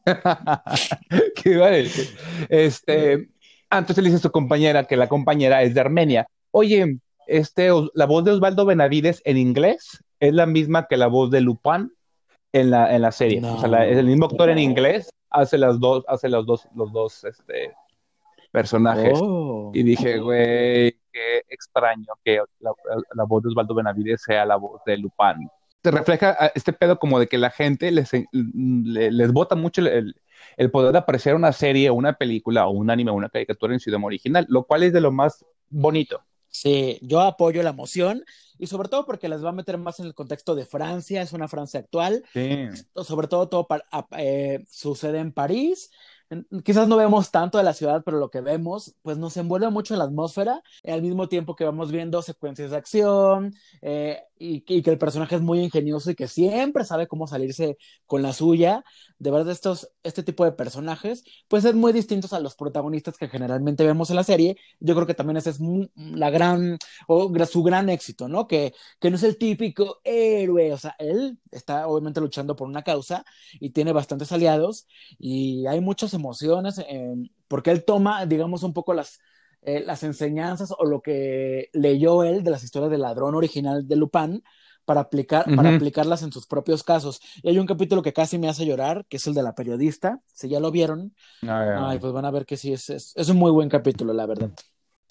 [1.34, 2.16] ¿Qué iba a decir?
[2.48, 3.28] Este
[3.70, 6.26] entonces le dice a su compañera que la compañera es de Armenia.
[6.50, 11.30] Oye, este, la voz de Osvaldo Benavides en inglés es la misma que la voz
[11.30, 11.92] de Lupin
[12.52, 13.40] en la, en la serie.
[13.40, 14.52] No, o sea, la, el mismo actor no.
[14.52, 17.74] en inglés hace las dos, hace los dos, los dos este,
[18.52, 19.18] personajes.
[19.20, 19.70] Oh.
[19.74, 22.72] Y dije, güey, qué extraño que la,
[23.14, 25.48] la, voz de Osvaldo Benavides sea la voz de Lupin.
[25.82, 30.16] Te refleja este pedo como de que la gente les, les, les vota mucho el,
[30.56, 33.90] el poder apreciar una serie, una película o un anime o una caricatura en su
[33.90, 36.22] idioma original, lo cual es de lo más bonito.
[36.48, 38.24] Sí, yo apoyo la emoción
[38.58, 41.34] y sobre todo porque les va a meter más en el contexto de Francia, es
[41.34, 42.24] una Francia actual.
[42.32, 42.68] Sí.
[42.94, 43.66] Sobre todo todo
[44.16, 45.90] eh, sucede en París.
[46.64, 49.94] Quizás no vemos tanto de la ciudad, pero lo que vemos, pues nos envuelve mucho
[49.94, 54.82] en la atmósfera, al mismo tiempo que vamos viendo secuencias de acción eh, y, y,
[54.82, 58.84] que el personaje es muy ingenioso y que siempre sabe cómo salirse con la suya.
[59.18, 63.28] De verdad, estos, este tipo de personajes, pues es muy distintos a los protagonistas que
[63.28, 64.56] generalmente vemos en la serie.
[64.80, 65.58] Yo creo que también ese es
[65.94, 68.46] la gran, o su gran éxito, ¿no?
[68.46, 72.82] Que, que no es el típico héroe, o sea, él está obviamente luchando por una
[72.82, 73.24] causa
[73.60, 74.86] y tiene bastantes aliados
[75.18, 76.80] y hay muchas emociones,
[77.48, 79.20] porque él toma, digamos, un poco las,
[79.62, 83.96] eh, las enseñanzas o lo que leyó él de las historias del ladrón original de
[83.96, 84.42] Lupin
[84.84, 85.56] para, aplicar, uh -huh.
[85.56, 87.20] para aplicarlas en sus propios casos.
[87.42, 90.20] Y hay un capítulo que casi me hace llorar, que es el de la periodista.
[90.26, 93.28] Si ya lo vieron, ay, ay pues van a ver que sí, es, es, es,
[93.28, 94.50] un muy buen capítulo, la verdad.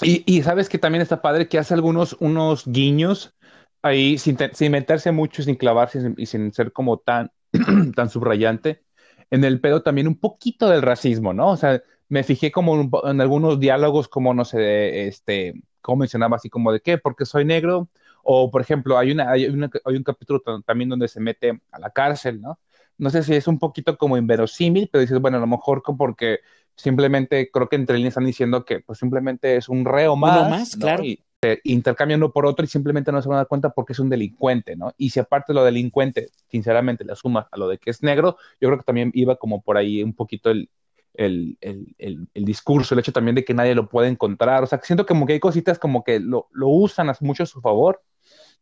[0.02, 3.36] Y, y sabes que también está padre que hace algunos unos guiños
[3.82, 7.32] ahí sin, sin meterse mucho, sin clavarse y sin ser como tan,
[7.96, 8.86] tan subrayante
[9.32, 11.50] en el pedo también un poquito del racismo, ¿no?
[11.50, 16.38] O sea, me fijé como en, en algunos diálogos, como no sé, este, como mencionaba
[16.38, 17.90] así como de qué, porque soy negro
[18.24, 21.80] O, por ejemplo, hay, una, hay, una, hay un capítulo también donde se mete a
[21.80, 22.60] la cárcel, ¿no?
[22.98, 26.40] No sé si es un poquito como inverosímil, pero dices, bueno, a lo mejor porque
[26.76, 30.40] simplemente creo que entre líneas están diciendo que pues simplemente es un reo más.
[30.40, 31.04] Uno más, claro.
[31.04, 33.94] Y se intercambian uno por otro y simplemente no se van a dar cuenta porque
[33.94, 34.92] es un delincuente, ¿no?
[34.98, 38.70] Y si aparte lo delincuente, sinceramente, le sumas a lo de que es negro, yo
[38.70, 40.70] creo que también iba como por ahí un poquito el,
[41.18, 44.64] el, el, el, el, discurso, el hecho también de que nadie lo puede encontrar.
[44.64, 47.62] O sea, siento como que hay cositas como que lo, lo usan mucho a su
[47.62, 48.02] favor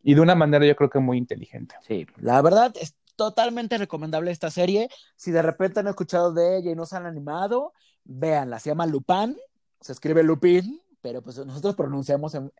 [0.03, 1.75] y de una manera yo creo que muy inteligente.
[1.81, 4.89] Sí, la verdad es totalmente recomendable esta serie.
[5.15, 8.59] Si de repente han escuchado de ella y no se han animado, véanla.
[8.59, 9.37] Se llama Lupin,
[9.79, 12.51] se escribe Lupin, pero pues nosotros pronunciamos en,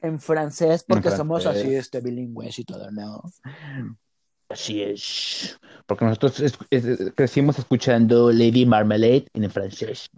[0.00, 3.22] en francés porque en somos así este, bilingües y todo, ¿no?
[4.52, 5.58] Así es.
[5.86, 10.08] Porque nosotros es, es, crecimos escuchando Lady Marmalade en francés.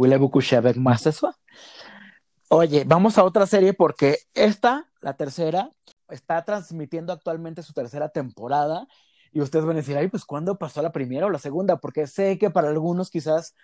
[2.49, 5.71] Oye, vamos a otra serie porque esta, la tercera,
[6.09, 8.87] está transmitiendo actualmente su tercera temporada.
[9.33, 11.77] Y ustedes van a decir, ay, pues ¿cuándo pasó la primera o la segunda?
[11.77, 13.55] Porque sé que para algunos quizás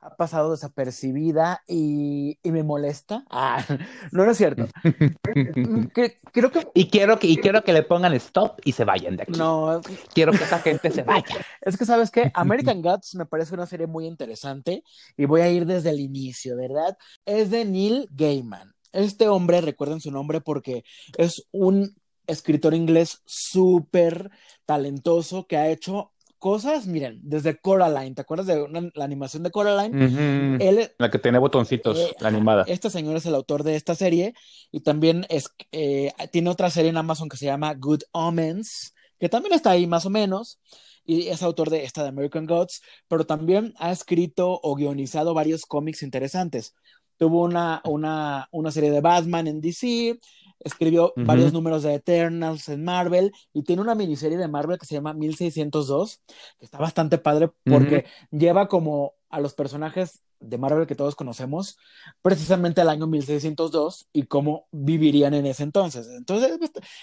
[0.00, 3.24] ha pasado desapercibida y, y me molesta.
[3.30, 3.64] Ah,
[4.12, 4.66] no, no es cierto.
[5.94, 6.68] que, creo que...
[6.74, 9.38] Y, quiero que, y quiero que le pongan stop y se vayan de aquí.
[9.38, 9.80] No.
[10.14, 11.24] Quiero que esa gente se vaya.
[11.60, 12.30] Es que, ¿sabes qué?
[12.34, 14.84] American Gods me parece una serie muy interesante
[15.16, 16.96] y voy a ir desde el inicio, ¿verdad?
[17.26, 18.72] Es de Neil Gaiman.
[18.92, 20.84] Este hombre, recuerden su nombre porque
[21.18, 21.94] es un
[22.26, 24.30] escritor inglés súper
[24.64, 29.50] talentoso que ha hecho cosas, miren, desde Coraline, ¿te acuerdas de una, la animación de
[29.50, 30.06] Coraline?
[30.06, 30.56] Uh -huh.
[30.60, 32.64] Él, la que tiene botoncitos, eh, la animada.
[32.66, 34.34] Este señor es el autor de esta serie
[34.70, 39.28] y también es, eh, tiene otra serie en Amazon que se llama Good Omens, que
[39.28, 40.58] también está ahí más o menos,
[41.04, 45.64] y es autor de esta de American Gods, pero también ha escrito o guionizado varios
[45.64, 46.74] cómics interesantes.
[47.16, 50.18] Tuvo una, una, una serie de Batman en DC,
[50.60, 51.26] escribió uh -huh.
[51.26, 55.14] varios números de Eternals en Marvel y tiene una miniserie de Marvel que se llama
[55.14, 56.22] 1602,
[56.58, 58.38] que está bastante padre porque uh -huh.
[58.38, 61.76] lleva como a los personajes de Marvel que todos conocemos
[62.22, 66.08] precisamente al año 1602 y cómo vivirían en ese entonces.
[66.16, 66.58] Entonces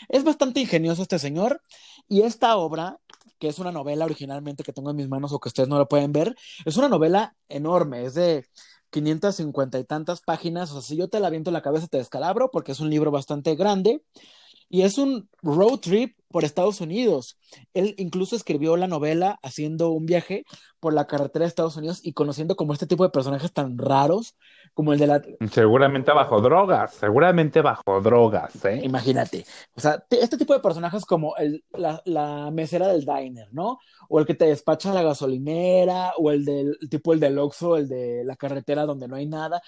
[0.10, 1.62] es bastante ingenioso este señor
[2.08, 3.00] y esta obra
[3.40, 5.90] que es una novela originalmente que tengo en mis manos o que ustedes no lo
[5.90, 8.46] pueden ver, es una novela enorme, es de
[8.96, 11.98] 550 y tantas páginas, o sea, si yo te la viento en la cabeza te
[11.98, 14.02] descalabro porque es un libro bastante grande
[14.70, 17.38] y es un road trip por Estados Unidos.
[17.74, 20.46] Él incluso escribió la novela haciendo un viaje
[20.80, 24.36] por la carretera de Estados Unidos y conociendo como este tipo de personajes tan raros
[24.76, 25.22] como el de la...
[25.52, 28.82] Seguramente bajo drogas, seguramente bajo drogas, ¿eh?
[28.84, 29.46] Imagínate.
[29.74, 33.80] O sea, este tipo de personajes como el, la, la, mesera del diner, ¿no?
[34.10, 37.78] O el que te despacha la gasolinera, o el del el tipo el del Oxxo,
[37.78, 39.62] el de la carretera donde no hay nada.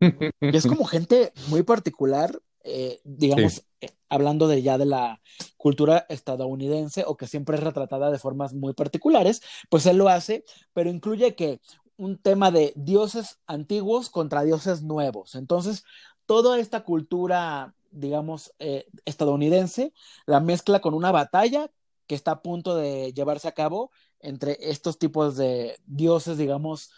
[0.00, 2.30] Y es como gente muy particular
[2.64, 3.62] eh, digamos, sí.
[3.80, 5.20] eh, hablando de ya de la
[5.56, 10.44] cultura estadounidense o que siempre es retratada de formas muy particulares, pues él lo hace,
[10.72, 11.60] pero incluye que
[12.02, 15.34] un tema de dioses antiguos contra dioses nuevos.
[15.34, 15.84] Entonces,
[16.26, 19.92] toda esta cultura, digamos, eh, estadounidense,
[20.26, 21.70] la mezcla con una batalla
[22.06, 26.90] que está a punto de llevarse a cabo entre estos tipos de dioses, digamos,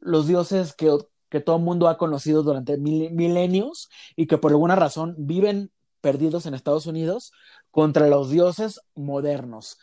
[0.00, 0.88] los dioses que
[1.28, 5.70] que todo el mundo ha conocido durante mil, milenios y que por alguna razón viven
[6.00, 7.32] perdidos en Estados Unidos
[7.70, 9.78] contra los dioses modernos.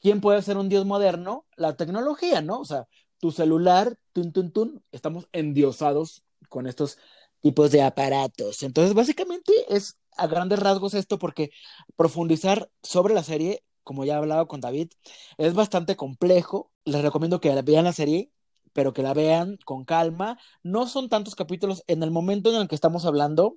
[0.00, 1.46] ¿Quién puede ser un dios moderno?
[1.56, 2.60] La tecnología, ¿no?
[2.60, 2.86] O sea,
[3.24, 6.98] tu celular, tun, tun, tun, estamos endiosados con estos
[7.40, 8.62] tipos de aparatos.
[8.62, 11.50] Entonces, básicamente es a grandes rasgos esto porque
[11.96, 14.90] profundizar sobre la serie, como ya he hablado con David,
[15.38, 16.70] es bastante complejo.
[16.84, 18.30] Les recomiendo que vean la serie
[18.74, 20.38] pero que la vean con calma.
[20.62, 23.56] No son tantos capítulos en el momento en el que estamos hablando.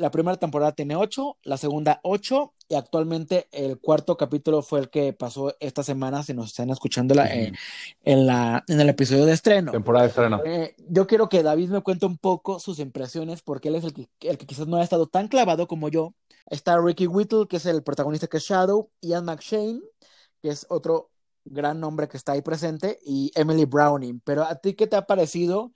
[0.00, 4.88] La primera temporada tiene ocho, la segunda ocho, y actualmente el cuarto capítulo fue el
[4.88, 7.52] que pasó esta semana, si nos están escuchando la, eh,
[8.02, 9.72] en, la, en el episodio de estreno.
[9.72, 10.40] Temporada de estreno.
[10.42, 13.92] Eh, yo quiero que David me cuente un poco sus impresiones, porque él es el
[13.92, 16.14] que, el que quizás no ha estado tan clavado como yo.
[16.46, 19.82] Está Ricky Whittle, que es el protagonista que es Shadow, Ian McShane,
[20.40, 21.10] que es otro
[21.44, 24.20] gran nombre que está ahí presente, y Emily Browning.
[24.24, 25.72] Pero a ti, ¿qué te ha parecido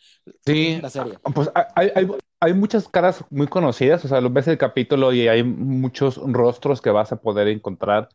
[0.47, 1.19] sí, la serie?
[1.35, 2.09] Pues hay, hay,
[2.45, 6.81] hay, muchas caras muy conocidas, o sea, lo ves el capítulo y hay muchos rostros
[6.81, 8.09] que vas a poder encontrar.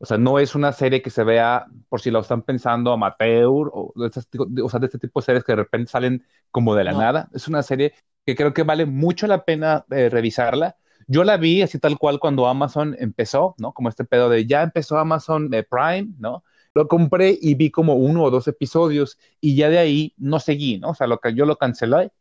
[0.00, 3.70] O sea, no es una serie que se vea, por si lo están pensando, amateur,
[3.72, 6.74] o, de este, o sea, de este tipo de series que de repente salen como
[6.74, 6.98] de la no.
[7.00, 7.28] nada.
[7.34, 10.76] Es una serie que creo que vale mucho la pena eh, revisarla.
[11.06, 13.72] Yo la vi así tal cual cuando Amazon empezó, ¿no?
[13.72, 16.44] Como este pedo de ya empezó Amazon de Prime, ¿no?
[16.74, 20.78] Lo compré y vi como uno o dos episodios y ya de ahí no seguí,
[20.78, 20.90] ¿no?
[20.90, 22.12] O sea, lo que yo lo cancelé,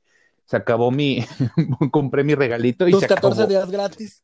[0.50, 1.24] se acabó mi,
[1.92, 3.48] compré mi regalito y se 14 acabó.
[3.48, 4.24] días gratis.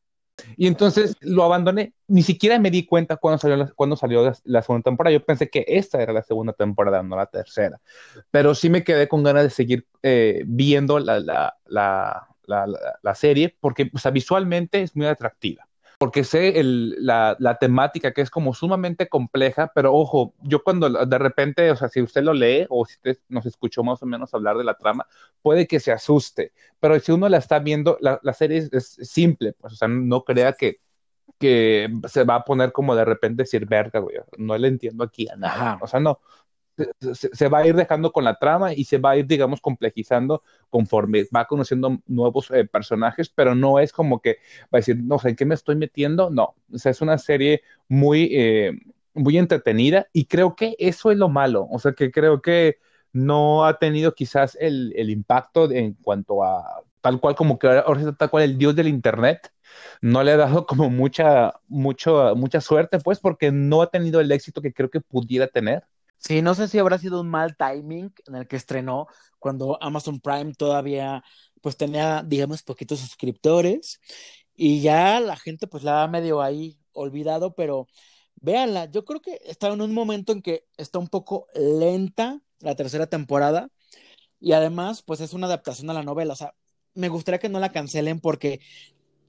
[0.58, 1.94] Y entonces lo abandoné.
[2.08, 5.14] Ni siquiera me di cuenta cuando salió, la, cuando salió la, la, segunda temporada.
[5.14, 7.80] Yo pensé que esta era la segunda temporada, no la tercera.
[8.32, 13.92] Pero sí me quedé con ganas de seguir eh, viendo la, la, la, serie porque
[13.94, 18.53] o sea, visualmente es muy atractiva porque sé el, la, la, temática que es como
[18.53, 22.86] sumamente compleja, pero ojo, yo cuando de repente, o sea, si usted lo lee o
[22.86, 25.08] si usted nos escuchó más o menos hablar de la trama,
[25.41, 29.10] puede que se asuste, pero si uno la está viendo, la, la serie es, es,
[29.10, 30.79] simple, pues, o sea, no crea que,
[31.39, 35.27] que se va a poner como de repente decir, verga, güey, no le entiendo aquí
[35.29, 35.79] a nada, Ajá.
[35.81, 36.19] o sea, no,
[37.14, 40.44] se, va a ir dejando con la trama y se va a ir, digamos, complejizando
[40.70, 45.20] conforme va conociendo nuevos eh, personajes, pero no es como que va a decir, no
[45.20, 46.30] sé, ¿en qué me estoy metiendo?
[46.30, 48.74] No, o sea, es una serie muy, eh,
[49.14, 52.80] muy entretenida y creo que eso es lo malo, o sea, que creo que
[53.14, 58.14] no ha tenido quizás el, el impacto en cuanto a tal cual como que ahora
[58.18, 59.52] tal cual el dios del internet,
[60.02, 64.32] no le ha dado como mucha, mucho, mucha suerte, pues, porque no ha tenido el
[64.32, 65.84] éxito que creo que pudiera tener.
[66.17, 69.08] Sí, no sé si habrá sido un mal timing en el que estrenó
[69.39, 71.23] cuando Amazon Prime todavía
[71.62, 73.99] pues tenía, digamos, poquitos suscriptores
[74.56, 77.88] y ya la gente pues la ha medio ahí olvidado, pero
[78.36, 82.75] véanla, yo creo que está en un momento en que está un poco lenta la
[82.75, 83.69] tercera temporada
[84.39, 86.56] y además pues es una adaptación a la novela, o sea,
[86.93, 88.62] me gustaría que no la cancelen porque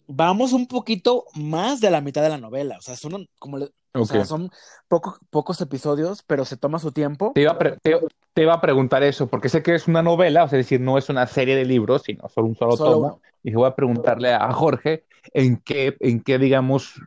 [0.06, 3.58] vamos un poquito más de la mitad de la novela, o sea, son como
[3.96, 4.02] Okay.
[4.02, 4.50] O sea, son
[4.88, 7.32] poco, pocos episodios, pero se toma su tiempo.
[7.34, 7.98] Te iba, a te,
[8.34, 10.80] te iba, a preguntar eso, porque sé que es una novela, o sea, es decir,
[10.80, 13.06] no es una serie de libros, sino solo un solo, solo tomo.
[13.06, 13.20] Uno.
[13.42, 17.00] Y voy a preguntarle a Jorge en qué, en qué digamos,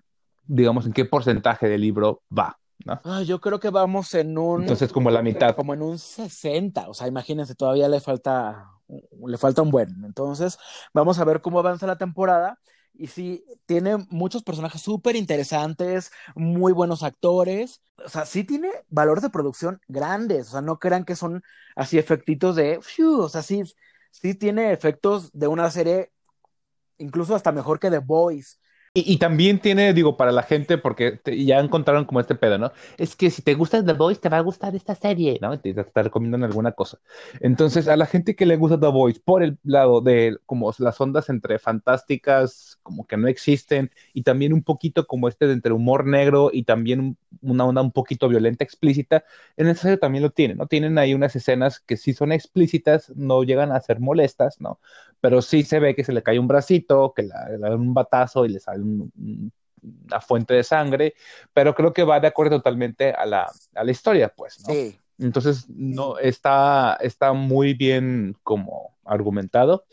[0.47, 2.57] digamos, en qué porcentaje del libro va.
[2.85, 2.99] ¿no?
[3.03, 4.61] Ah, yo creo que vamos en un.
[4.61, 5.55] Entonces, como la mitad.
[5.55, 6.89] Como en un 60.
[6.89, 10.03] O sea, imagínense, todavía le falta, le falta un buen.
[10.05, 10.57] Entonces,
[10.93, 12.57] vamos a ver cómo avanza la temporada
[12.99, 17.81] y sí, tiene muchos personajes súper interesantes, muy buenos actores.
[18.05, 20.49] O sea, sí tiene valores de producción grandes.
[20.49, 21.41] O sea, no crean que son
[21.77, 22.79] así efectitos de.
[22.99, 23.63] O sea, sí,
[24.11, 26.11] sí tiene efectos de una serie
[26.97, 28.59] incluso hasta mejor que The Boys.
[28.99, 32.57] Y, y, también tiene, digo, para la gente, porque te, ya encontraron como este pedo,
[32.57, 32.71] ¿no?
[32.97, 35.59] Es que si te gusta The Voice, te va a gustar esta serie, ¿no?
[35.59, 36.99] Te, te recomiendan alguna cosa.
[37.39, 40.99] Entonces, a la gente que le gusta The Voice, por el lado de como las
[40.99, 45.73] ondas entre fantásticas, como que no existen, y también un poquito como este de entre
[45.73, 49.23] humor negro y también una onda un poquito violenta, explícita,
[49.57, 50.67] en esa serie también lo tienen, ¿no?
[50.67, 54.79] Tienen ahí unas escenas que sí son explícitas, no llegan a ser molestas, ¿no?
[55.21, 58.45] Pero sí se ve que se le cae un bracito, que le dan un batazo
[58.45, 58.81] y le sale
[59.81, 61.13] una fuente de sangre,
[61.53, 64.73] pero creo que va de acuerdo totalmente a la, a la historia, pues, ¿no?
[64.73, 64.97] Sí.
[65.19, 69.85] Entonces, no, está, está muy bien como argumentado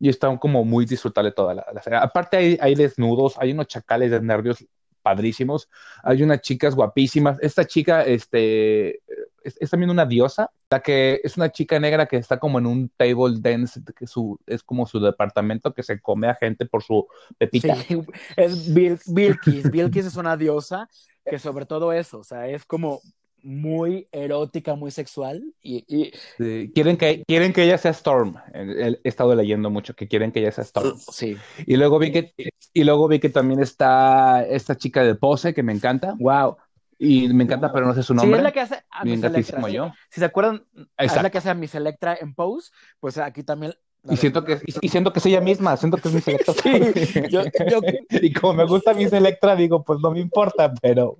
[0.00, 1.98] y está como muy disfrutable toda la, la serie.
[2.00, 4.64] Aparte hay, hay desnudos, hay unos chacales de nervios
[5.02, 5.68] padrísimos,
[6.02, 7.38] hay unas chicas guapísimas.
[7.40, 9.00] Esta chica, este,
[9.44, 12.66] es, es, también una diosa, la que es una chica negra que está como en
[12.66, 16.82] un table dance, que su, es como su departamento que se come a gente por
[16.82, 17.06] su
[17.38, 17.74] pepita.
[17.76, 18.00] Sí,
[18.36, 20.88] es Bil Bilkis, Bilkis es una diosa
[21.24, 23.00] que sobre todo eso, o sea, es como
[23.42, 25.42] muy erótica, muy sexual.
[25.62, 26.12] Y, y...
[26.38, 28.36] Sí, quieren, que, quieren que ella sea Storm.
[28.54, 30.96] He estado leyendo mucho que quieren que ella sea Storm.
[30.98, 31.36] Sí.
[31.66, 32.34] Y luego vi que,
[32.72, 36.14] y luego vi que también está esta chica de pose que me encanta.
[36.18, 36.56] Wow.
[37.02, 38.32] Y me encanta, pero no sé su nombre.
[38.32, 39.72] Sí, es la que hace a Bien ¿sí?
[39.72, 39.92] yo.
[40.08, 41.16] Si se acuerdan, Exacto.
[41.16, 43.74] es la que hace a Miss Electra en Pose, pues aquí también
[44.08, 46.54] y siento, que, y, y siento que es ella misma, siento que es Miss Electra.
[46.62, 47.80] sí, yo, yo...
[48.10, 51.18] y como me gusta Miss Electra, digo, pues no me importa, pero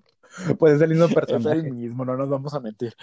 [0.58, 1.58] pues es el mismo personaje.
[1.58, 2.94] Es el mismo, no nos vamos a mentir.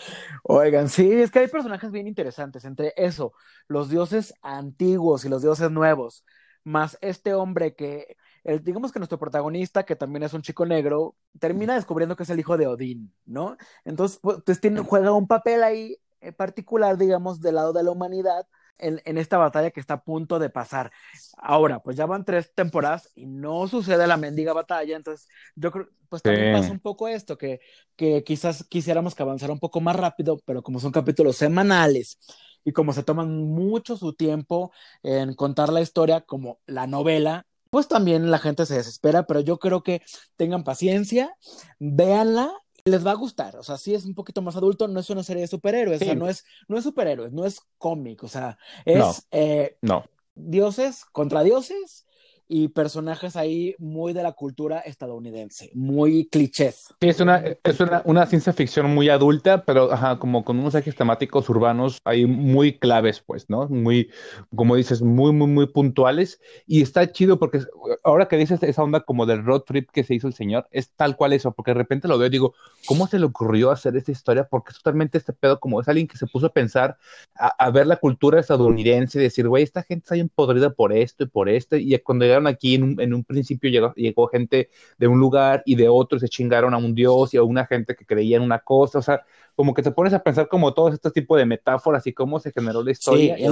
[0.44, 2.66] Oigan, sí, es que hay personajes bien interesantes.
[2.66, 3.34] Entre eso,
[3.68, 6.26] los dioses antiguos y los dioses nuevos,
[6.64, 8.18] más este hombre que,
[8.50, 12.30] el, digamos que nuestro protagonista, que también es un chico negro, termina descubriendo que es
[12.30, 13.58] el hijo de Odín, ¿no?
[13.86, 15.98] Entonces, pues tiene, juega un papel ahí
[16.38, 20.40] particular, digamos, del lado de la humanidad, en, en, esta batalla que está a punto
[20.40, 20.92] de pasar.
[21.38, 25.90] Ahora, pues ya van tres temporadas y no sucede la mendiga batalla, entonces yo creo,
[26.08, 26.62] pues también sí.
[26.62, 27.60] pasa un poco esto, que,
[27.96, 32.20] que quizás quisiéramos que avanzara un poco más rápido, pero como son capítulos semanales
[32.64, 34.72] y como se toman mucho su tiempo
[35.04, 39.60] en contar la historia como la novela, pues también la gente se desespera, pero yo
[39.60, 40.02] creo que
[40.36, 41.36] tengan paciencia,
[41.80, 42.52] véanla
[42.86, 45.24] les va a gustar, o sea, sí es un poquito más adulto, no es una
[45.24, 46.06] serie de superhéroes, sí.
[46.06, 49.78] o sea, no es, no es superhéroes, no es cómic, o sea, es no, eh,
[49.82, 50.06] no.
[50.34, 52.06] dioses contra dioses
[52.52, 56.88] y personajes ahí muy de la cultura estadounidense, muy clichés.
[57.00, 60.74] Sí, es una, es una, una ciencia ficción muy adulta, pero ajá, como con unos
[60.74, 63.70] ejes temáticos urbanos ahí muy claves, pues, ¿no?
[63.70, 64.10] Muy,
[64.56, 66.42] como dices, muy, muy, muy puntuales.
[66.66, 67.62] Y está chido porque
[68.04, 70.90] ahora que dices esa onda como del road trip que se hizo el señor, es
[70.96, 72.56] tal cual eso, porque de repente lo veo y digo,
[72.88, 74.48] ¿cómo se le ocurrió hacer esta historia?
[74.50, 76.98] Porque es totalmente este pedo, como es alguien que se puso a pensar,
[77.36, 80.92] a, a ver la cultura estadounidense y decir, güey, esta gente está bien podrida por
[80.94, 81.76] esto y por esto.
[81.78, 85.64] Y cuando llegaron aquí, en un, en un principio llegó, llegó, gente de un lugar
[85.66, 88.38] y de otro, y se chingaron a un dios y a una gente que creía
[88.38, 89.00] en una cosa.
[89.00, 89.22] O sea,
[89.56, 92.52] como que te pones a pensar como todos estos tipos de metáforas y cómo se
[92.52, 93.38] generó la historia.
[93.38, 93.44] Sí,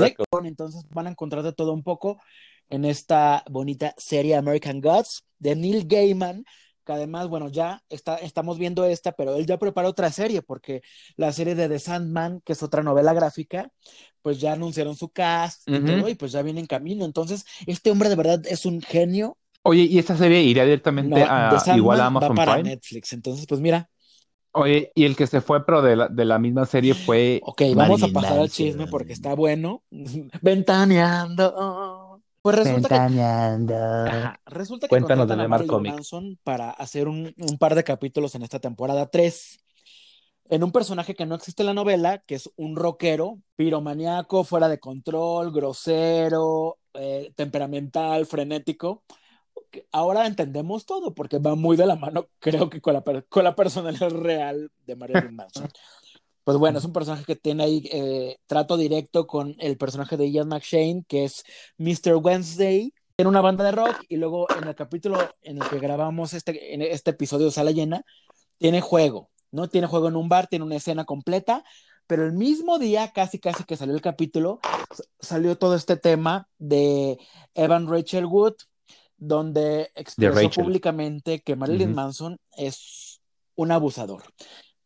[0.44, 2.20] entonces van a encontrar de todo un poco
[2.70, 6.46] en esta bonita serie American Gods de Neil Gaiman,
[6.88, 10.82] que además, bueno, ya está, estamos viendo esta, pero él ya preparó otra serie, porque
[11.18, 13.70] la serie de The Sandman, que es otra novela gráfica,
[14.22, 16.00] pues ya anunciaron su cast y uh -huh.
[16.00, 17.04] todo, y pues ya viene en camino.
[17.04, 19.38] Entonces, este hombre de verdad es un genio.
[19.64, 22.70] Oye, ¿y esta serie iría directamente no, a igual a Amazon va para Prime?
[22.70, 23.12] Netflix.
[23.12, 23.90] Entonces, pues mira.
[24.54, 27.42] Oye, y el que se fue, pero de la, de la misma serie fue.
[27.44, 29.84] Ok, vamos a pasar al chisme porque está bueno.
[30.42, 31.97] Ventaneando.
[32.48, 33.74] Pues resulta Ventaneando.
[33.74, 35.68] que, ajá, resulta que Cuéntanos de a Mark.
[35.82, 39.60] Manson para hacer un, un par de capítulos en esta temporada 3
[40.50, 44.70] en un personaje que no existe en la novela, que es un rockero, piromaniaco, fuera
[44.70, 49.04] de control, grosero, eh, temperamental, frenético.
[49.92, 53.58] Ahora entendemos todo porque va muy de la mano, creo que con la, con la
[53.58, 55.68] personalidad real de Marilyn Manson.
[56.48, 60.32] Pues bueno, es un personaje que tiene ahí eh, trato directo con el personaje de
[60.32, 61.44] Ian McShane, que es
[61.78, 62.16] Mr.
[62.24, 62.94] Wednesday.
[63.18, 66.74] Tiene una banda de rock y luego en el capítulo en el que grabamos este,
[66.74, 68.06] en este episodio Sala Llena,
[68.60, 69.68] tiene juego, ¿no?
[69.68, 71.66] Tiene juego en un bar, tiene una escena completa,
[72.08, 74.62] pero el mismo día, casi casi que salió el capítulo,
[75.20, 77.18] salió todo este tema de
[77.56, 78.56] Evan Rachel Wood,
[79.18, 81.94] donde expresó públicamente que Marilyn.
[81.94, 83.20] Manson es
[83.56, 84.24] un abusador,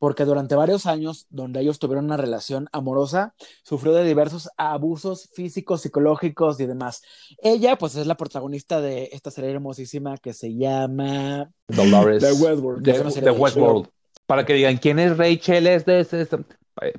[0.01, 5.81] porque durante varios años, donde ellos tuvieron una relación amorosa, sufrió de diversos abusos físicos,
[5.81, 7.03] psicológicos y demás.
[7.37, 12.23] Ella, pues, es la protagonista de esta serie hermosísima que se llama Dolores.
[12.23, 13.89] The Westworld, de de Westworld.
[14.25, 16.45] Para que digan quién es Rachel, es de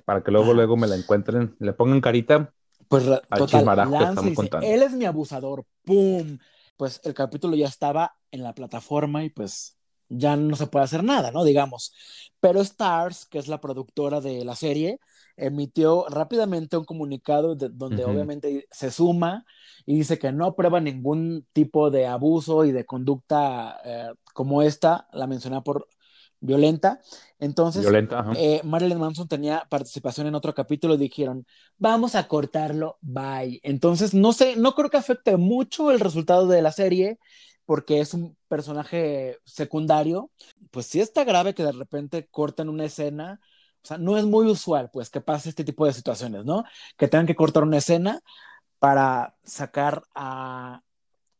[0.05, 0.55] Para que luego, Ah.
[0.55, 2.53] luego me la encuentren, le pongan carita.
[2.87, 4.65] Pues Al total, estamos dice, contando.
[4.65, 6.39] él es mi abusador, ¡pum!
[6.77, 9.77] Pues el capítulo ya estaba en la plataforma y pues
[10.19, 11.45] ya no se puede hacer nada, ¿no?
[11.45, 11.95] Digamos.
[12.41, 14.99] Pero Stars, que es la productora de la serie,
[15.37, 19.45] emitió rápidamente un comunicado de- donde obviamente se suma
[19.87, 25.09] y dice que no prueba ningún tipo de abuso y de conducta eh, como esta,
[25.13, 25.89] la mencioné por
[26.41, 27.01] violenta.
[27.39, 31.47] Entonces, Violenta, eh, Marilyn Manson tenía participación en otro capítulo y dijeron,
[31.79, 33.61] vamos a cortarlo, bye.
[33.63, 37.19] Entonces, no sé, no creo que afecte mucho el resultado de la serie,
[37.67, 40.31] porque es un personaje secundario.
[40.71, 43.41] Pues sí está grave que de repente corten una escena.
[43.83, 46.65] O sea, no es muy usual, pues, que pase este tipo de situaciones, ¿no?
[46.97, 48.21] Que tengan que cortar una escena
[48.79, 50.83] para sacar a,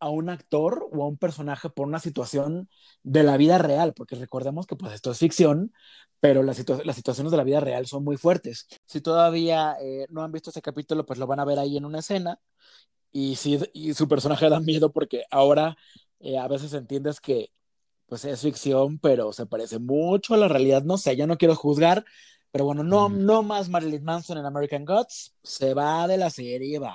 [0.03, 2.69] a un actor o a un personaje por una situación
[3.05, 5.73] de la vida real, porque recordemos que pues esto es ficción,
[6.21, 8.67] pero las, situa las situaciones de la vida real son muy fuertes.
[8.87, 11.85] Si todavía eh, no han visto ese capítulo, pues lo van a ver ahí en
[11.85, 12.41] una escena
[13.13, 15.77] y, sí, y su personaje da miedo porque ahora
[16.23, 17.51] eh, a veces entiendes que
[18.07, 21.55] pues es ficción, pero se parece mucho a la realidad, no sé, ya no quiero
[21.57, 22.05] juzgar,
[22.51, 23.25] pero bueno, no, Mm.
[23.25, 26.91] no más Marilyn Manson en American Gods, se va de la serie, bye.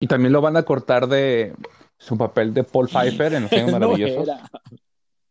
[0.00, 1.54] Y también lo van a cortar de
[1.98, 2.88] su papel de Paul
[3.20, 4.28] Pfeiffer en Los Años Maravillosos.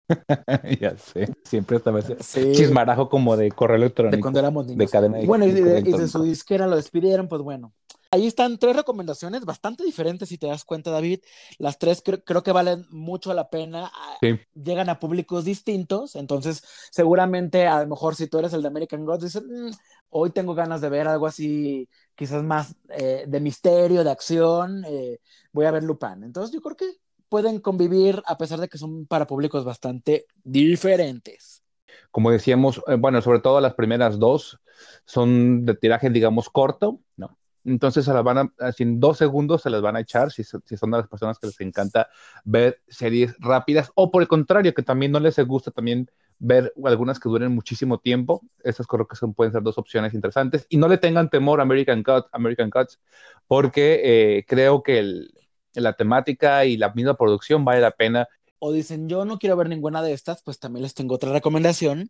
[0.79, 2.51] ya sé, siempre estaba ese Sí.
[2.53, 4.21] chismarajo como de correo de electrónico.
[4.21, 4.79] cuando éramos niños.
[4.79, 7.73] de cadena de- bueno, y de de, y de su disquera lo despidieron, pues bueno.
[8.11, 11.19] Ahí están tres recomendaciones bastante diferentes, si te das cuenta, David.
[11.59, 13.91] Las tres cre- creo que valen mucho la pena.
[13.93, 14.39] Ah, Sí.
[14.55, 19.05] Llegan a públicos distintos, entonces seguramente a lo mejor si tú eres el de American
[19.05, 19.69] Gods, dices, "Mm,
[20.09, 25.19] hoy tengo ganas de ver algo así, quizás más eh, de misterio, de acción, eh,
[25.53, 26.23] voy a ver Lupin.
[26.23, 26.91] Entonces yo creo que
[27.29, 31.63] pueden convivir a pesar de que son para públicos bastante diferentes.
[32.11, 34.59] Como decíamos, eh, bueno, sobre todo las primeras dos
[35.05, 37.38] son de tiraje, digamos, corto, ¿no?
[37.65, 40.77] Entonces se las van a, en dos segundos se las van a echar si, si
[40.77, 42.09] son de las personas que les encanta
[42.43, 47.19] ver series rápidas o por el contrario, que también no les gusta también ver algunas
[47.19, 48.41] que duren muchísimo tiempo.
[48.63, 50.65] Esas creo que pueden ser dos opciones interesantes.
[50.69, 52.99] Y no le tengan temor a American Cut, American Cuts,
[53.47, 54.01] porque
[54.37, 55.31] eh, creo que el-
[55.73, 58.27] la temática y la misma producción vale la pena
[58.59, 62.09] o dicen yo no quiero ver ninguna de estas, pues también les tengo otra recomendación.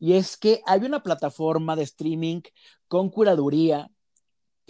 [0.00, 2.42] Y es que hay una plataforma de streaming
[2.88, 3.90] con curaduría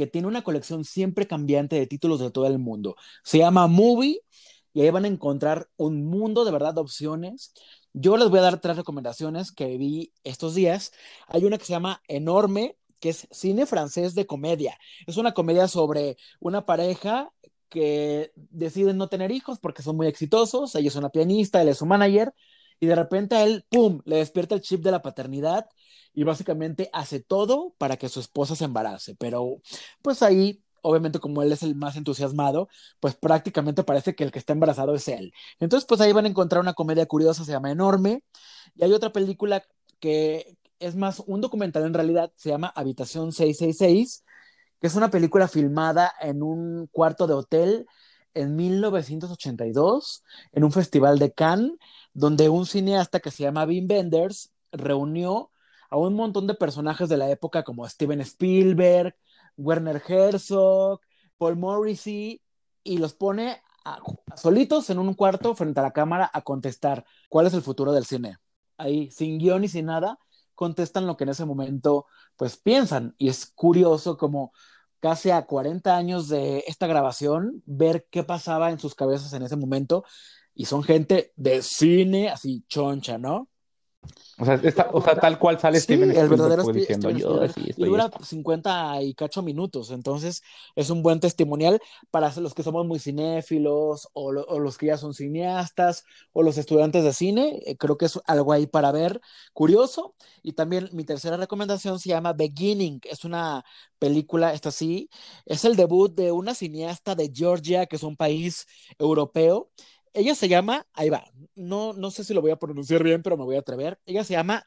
[0.01, 2.97] que tiene una colección siempre cambiante de títulos de todo el mundo.
[3.23, 4.23] Se llama Movie
[4.73, 7.53] y ahí van a encontrar un mundo de verdad de opciones.
[7.93, 10.93] Yo les voy a dar tres recomendaciones que vi estos días.
[11.29, 14.79] Hay una que se llama Enorme, que es cine francés de comedia.
[15.07, 17.31] Es una comedia sobre una pareja
[17.69, 20.75] que deciden no tener hijos porque son muy exitosos.
[20.77, 22.33] Ella es una pianista, él es su manager,
[22.81, 25.67] y de repente a él, ¡pum!, le despierta el chip de la paternidad
[26.13, 29.15] y básicamente hace todo para que su esposa se embarace.
[29.17, 29.61] Pero
[30.03, 32.69] pues ahí obviamente como él es el más entusiasmado,
[33.01, 35.33] pues prácticamente parece que el que está embarazado es él.
[35.59, 38.25] Entonces, pues ahí van a encontrar una comedia curiosa, se llama Enorme,
[38.75, 39.65] y hay otra película
[39.99, 44.25] que es más un documental en realidad, se llama Habitación 666,
[44.81, 47.87] que es una película filmada en un cuarto de hotel
[48.35, 51.73] en 1982, en un festival de Cannes,
[52.13, 55.51] donde un cineasta que se llama Wim Wenders reunió
[55.91, 59.17] a un montón de personajes de la época como Steven Spielberg,
[59.57, 61.01] Werner Herzog,
[61.39, 62.41] Paul Morrissey,
[62.83, 63.61] y los pone
[64.37, 68.07] solitos en un cuarto frente a la cámara a contestar cuál es el futuro del
[68.07, 68.39] cine.
[68.77, 70.19] Ahí, sin guion y sin nada,
[70.55, 72.07] contestan lo que en ese momento
[72.37, 73.15] pues piensan.
[73.19, 74.53] Y es curioso como
[75.01, 79.57] casi a 40 años de esta grabación, ver qué pasaba en sus cabezas en ese
[79.57, 80.05] momento.
[80.55, 83.49] Y son gente de cine así choncha, ¿no?
[84.39, 84.59] O sea,
[84.93, 87.43] o sea, tal cual sale Steven el verdadero diciendo yo
[87.77, 90.43] y dura 50 y cacho minutos, entonces
[90.75, 91.79] es un buen testimonial
[92.11, 97.05] para los que somos muy cinéfilos o, los que ya son cineastas o los estudiantes
[97.05, 99.21] de cine, eh, creo que es algo ahí para ver,
[99.53, 100.15] curioso.
[100.43, 103.63] Y también mi tercera recomendación se llama Beginning, es una
[103.99, 105.11] película, esta sí,
[105.45, 108.67] es el debut de una cineasta de Georgia, que es un país
[108.99, 109.69] europeo,
[110.13, 113.37] ella se llama, ahí va, no, no sé si lo voy a pronunciar bien, pero
[113.37, 113.99] me voy a atrever.
[114.07, 114.65] Ella se llama,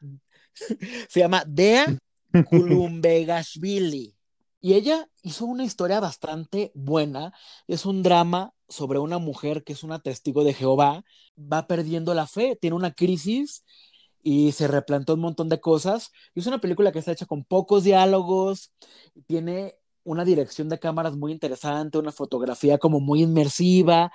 [1.08, 1.98] se llama Dea
[2.50, 4.16] Kulumbegashvili.
[4.60, 7.34] Y ella hizo una historia bastante buena.
[7.66, 11.04] Es un drama sobre una mujer que es una testigo de Jehová,
[11.36, 13.62] va perdiendo la fe, tiene una crisis
[14.22, 16.10] y se replantó un montón de cosas.
[16.34, 18.72] Y es una película que está hecha con pocos diálogos,
[19.26, 24.12] tiene una dirección de cámaras muy interesante, una fotografía como muy inmersiva,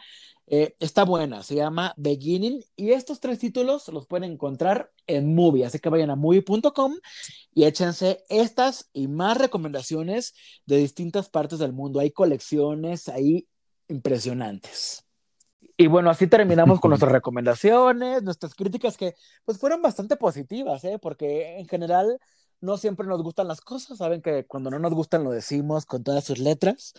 [0.52, 5.64] eh, está buena, se llama Beginning y estos tres títulos los pueden encontrar en Movie,
[5.64, 6.96] así que vayan a movie.com
[7.54, 10.34] y échense estas y más recomendaciones
[10.66, 12.00] de distintas partes del mundo.
[12.00, 13.48] Hay colecciones ahí
[13.90, 15.06] impresionantes.
[15.78, 19.14] Y bueno, así terminamos con nuestras recomendaciones, nuestras críticas que
[19.46, 20.98] pues fueron bastante positivas, ¿eh?
[21.00, 22.20] porque en general
[22.60, 26.04] no siempre nos gustan las cosas, saben que cuando no nos gustan lo decimos con
[26.04, 26.94] todas sus letras,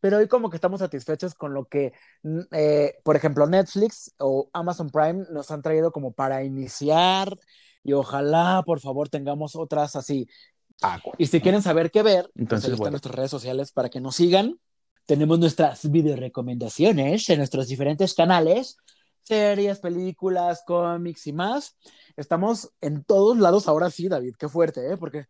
[0.00, 1.92] pero hoy como que estamos satisfechos con lo que,
[2.52, 7.36] eh, por ejemplo, Netflix o Amazon Prime nos han traído como para iniciar
[7.82, 10.28] y ojalá, por favor, tengamos otras así.
[11.18, 14.16] Y si quieren saber qué ver, pues entonces están nuestras redes sociales para que nos
[14.16, 14.58] sigan.
[15.06, 18.76] Tenemos nuestras video recomendaciones en nuestros diferentes canales,
[19.26, 21.76] series, películas, cómics y más.
[22.16, 24.96] Estamos en todos lados ahora sí, David, qué fuerte, ¿eh?
[24.96, 25.26] Porque...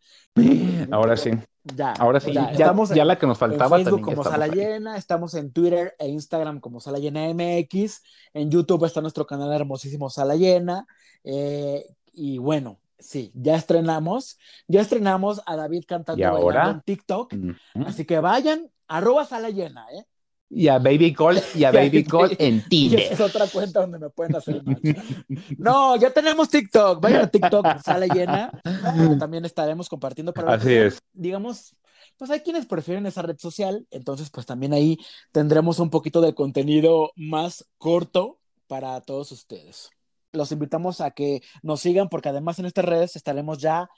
[0.91, 1.31] Ahora sí.
[1.65, 1.93] Ya.
[1.93, 3.79] Ahora sí, ya, estamos ya la que nos faltaba.
[3.79, 8.03] En Facebook como Sala Llena, estamos en Twitter e Instagram como Sala Llena MX,
[8.35, 10.87] en YouTube está nuestro canal hermosísimo Sala Llena,
[11.25, 14.39] eh, y bueno, sí, ya estrenamos,
[14.69, 17.35] ya estrenamos a David cantando en TikTok,
[17.85, 20.07] así que vayan, arroba Sala Llena, ¿eh?
[20.49, 23.01] Y a Baby Call y a Baby Call en Tinder.
[23.01, 24.63] es otra cuenta donde me pueden hacer
[25.59, 27.01] No, ya tenemos TikTok.
[27.01, 28.51] Vayan a TikTok, sale llena.
[29.19, 30.33] También estaremos compartiendo.
[30.33, 30.99] Pero Así es.
[31.13, 31.77] Digamos,
[32.17, 33.87] pues hay quienes prefieren esa red social.
[33.91, 34.99] Entonces, pues también ahí
[35.33, 38.39] tendremos un poquito de contenido más corto
[38.69, 39.91] para todos ustedes.
[40.33, 43.89] Los invitamos a que nos sigan porque además en estas redes estaremos ya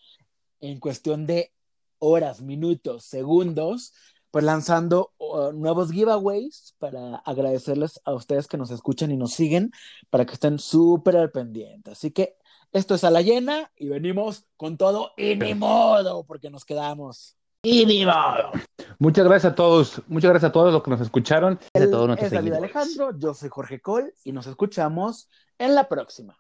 [0.61, 1.53] en cuestión de
[1.99, 3.93] horas, minutos, segundos
[4.31, 9.73] pues lanzando uh, nuevos giveaways para agradecerles a ustedes que nos escuchan y nos siguen
[10.11, 11.93] para que estén súper al pendiente.
[11.93, 12.37] Así que
[12.73, 17.37] esto es a la llena y venimos con todo y ni modo, porque nos quedamos.
[17.63, 18.53] Y ni modo.
[18.99, 21.59] Muchas gracias a todos, muchas gracias a todos los que nos escucharon.
[21.73, 26.39] es David Alejandro, yo soy Jorge Cole y nos escuchamos en la próxima.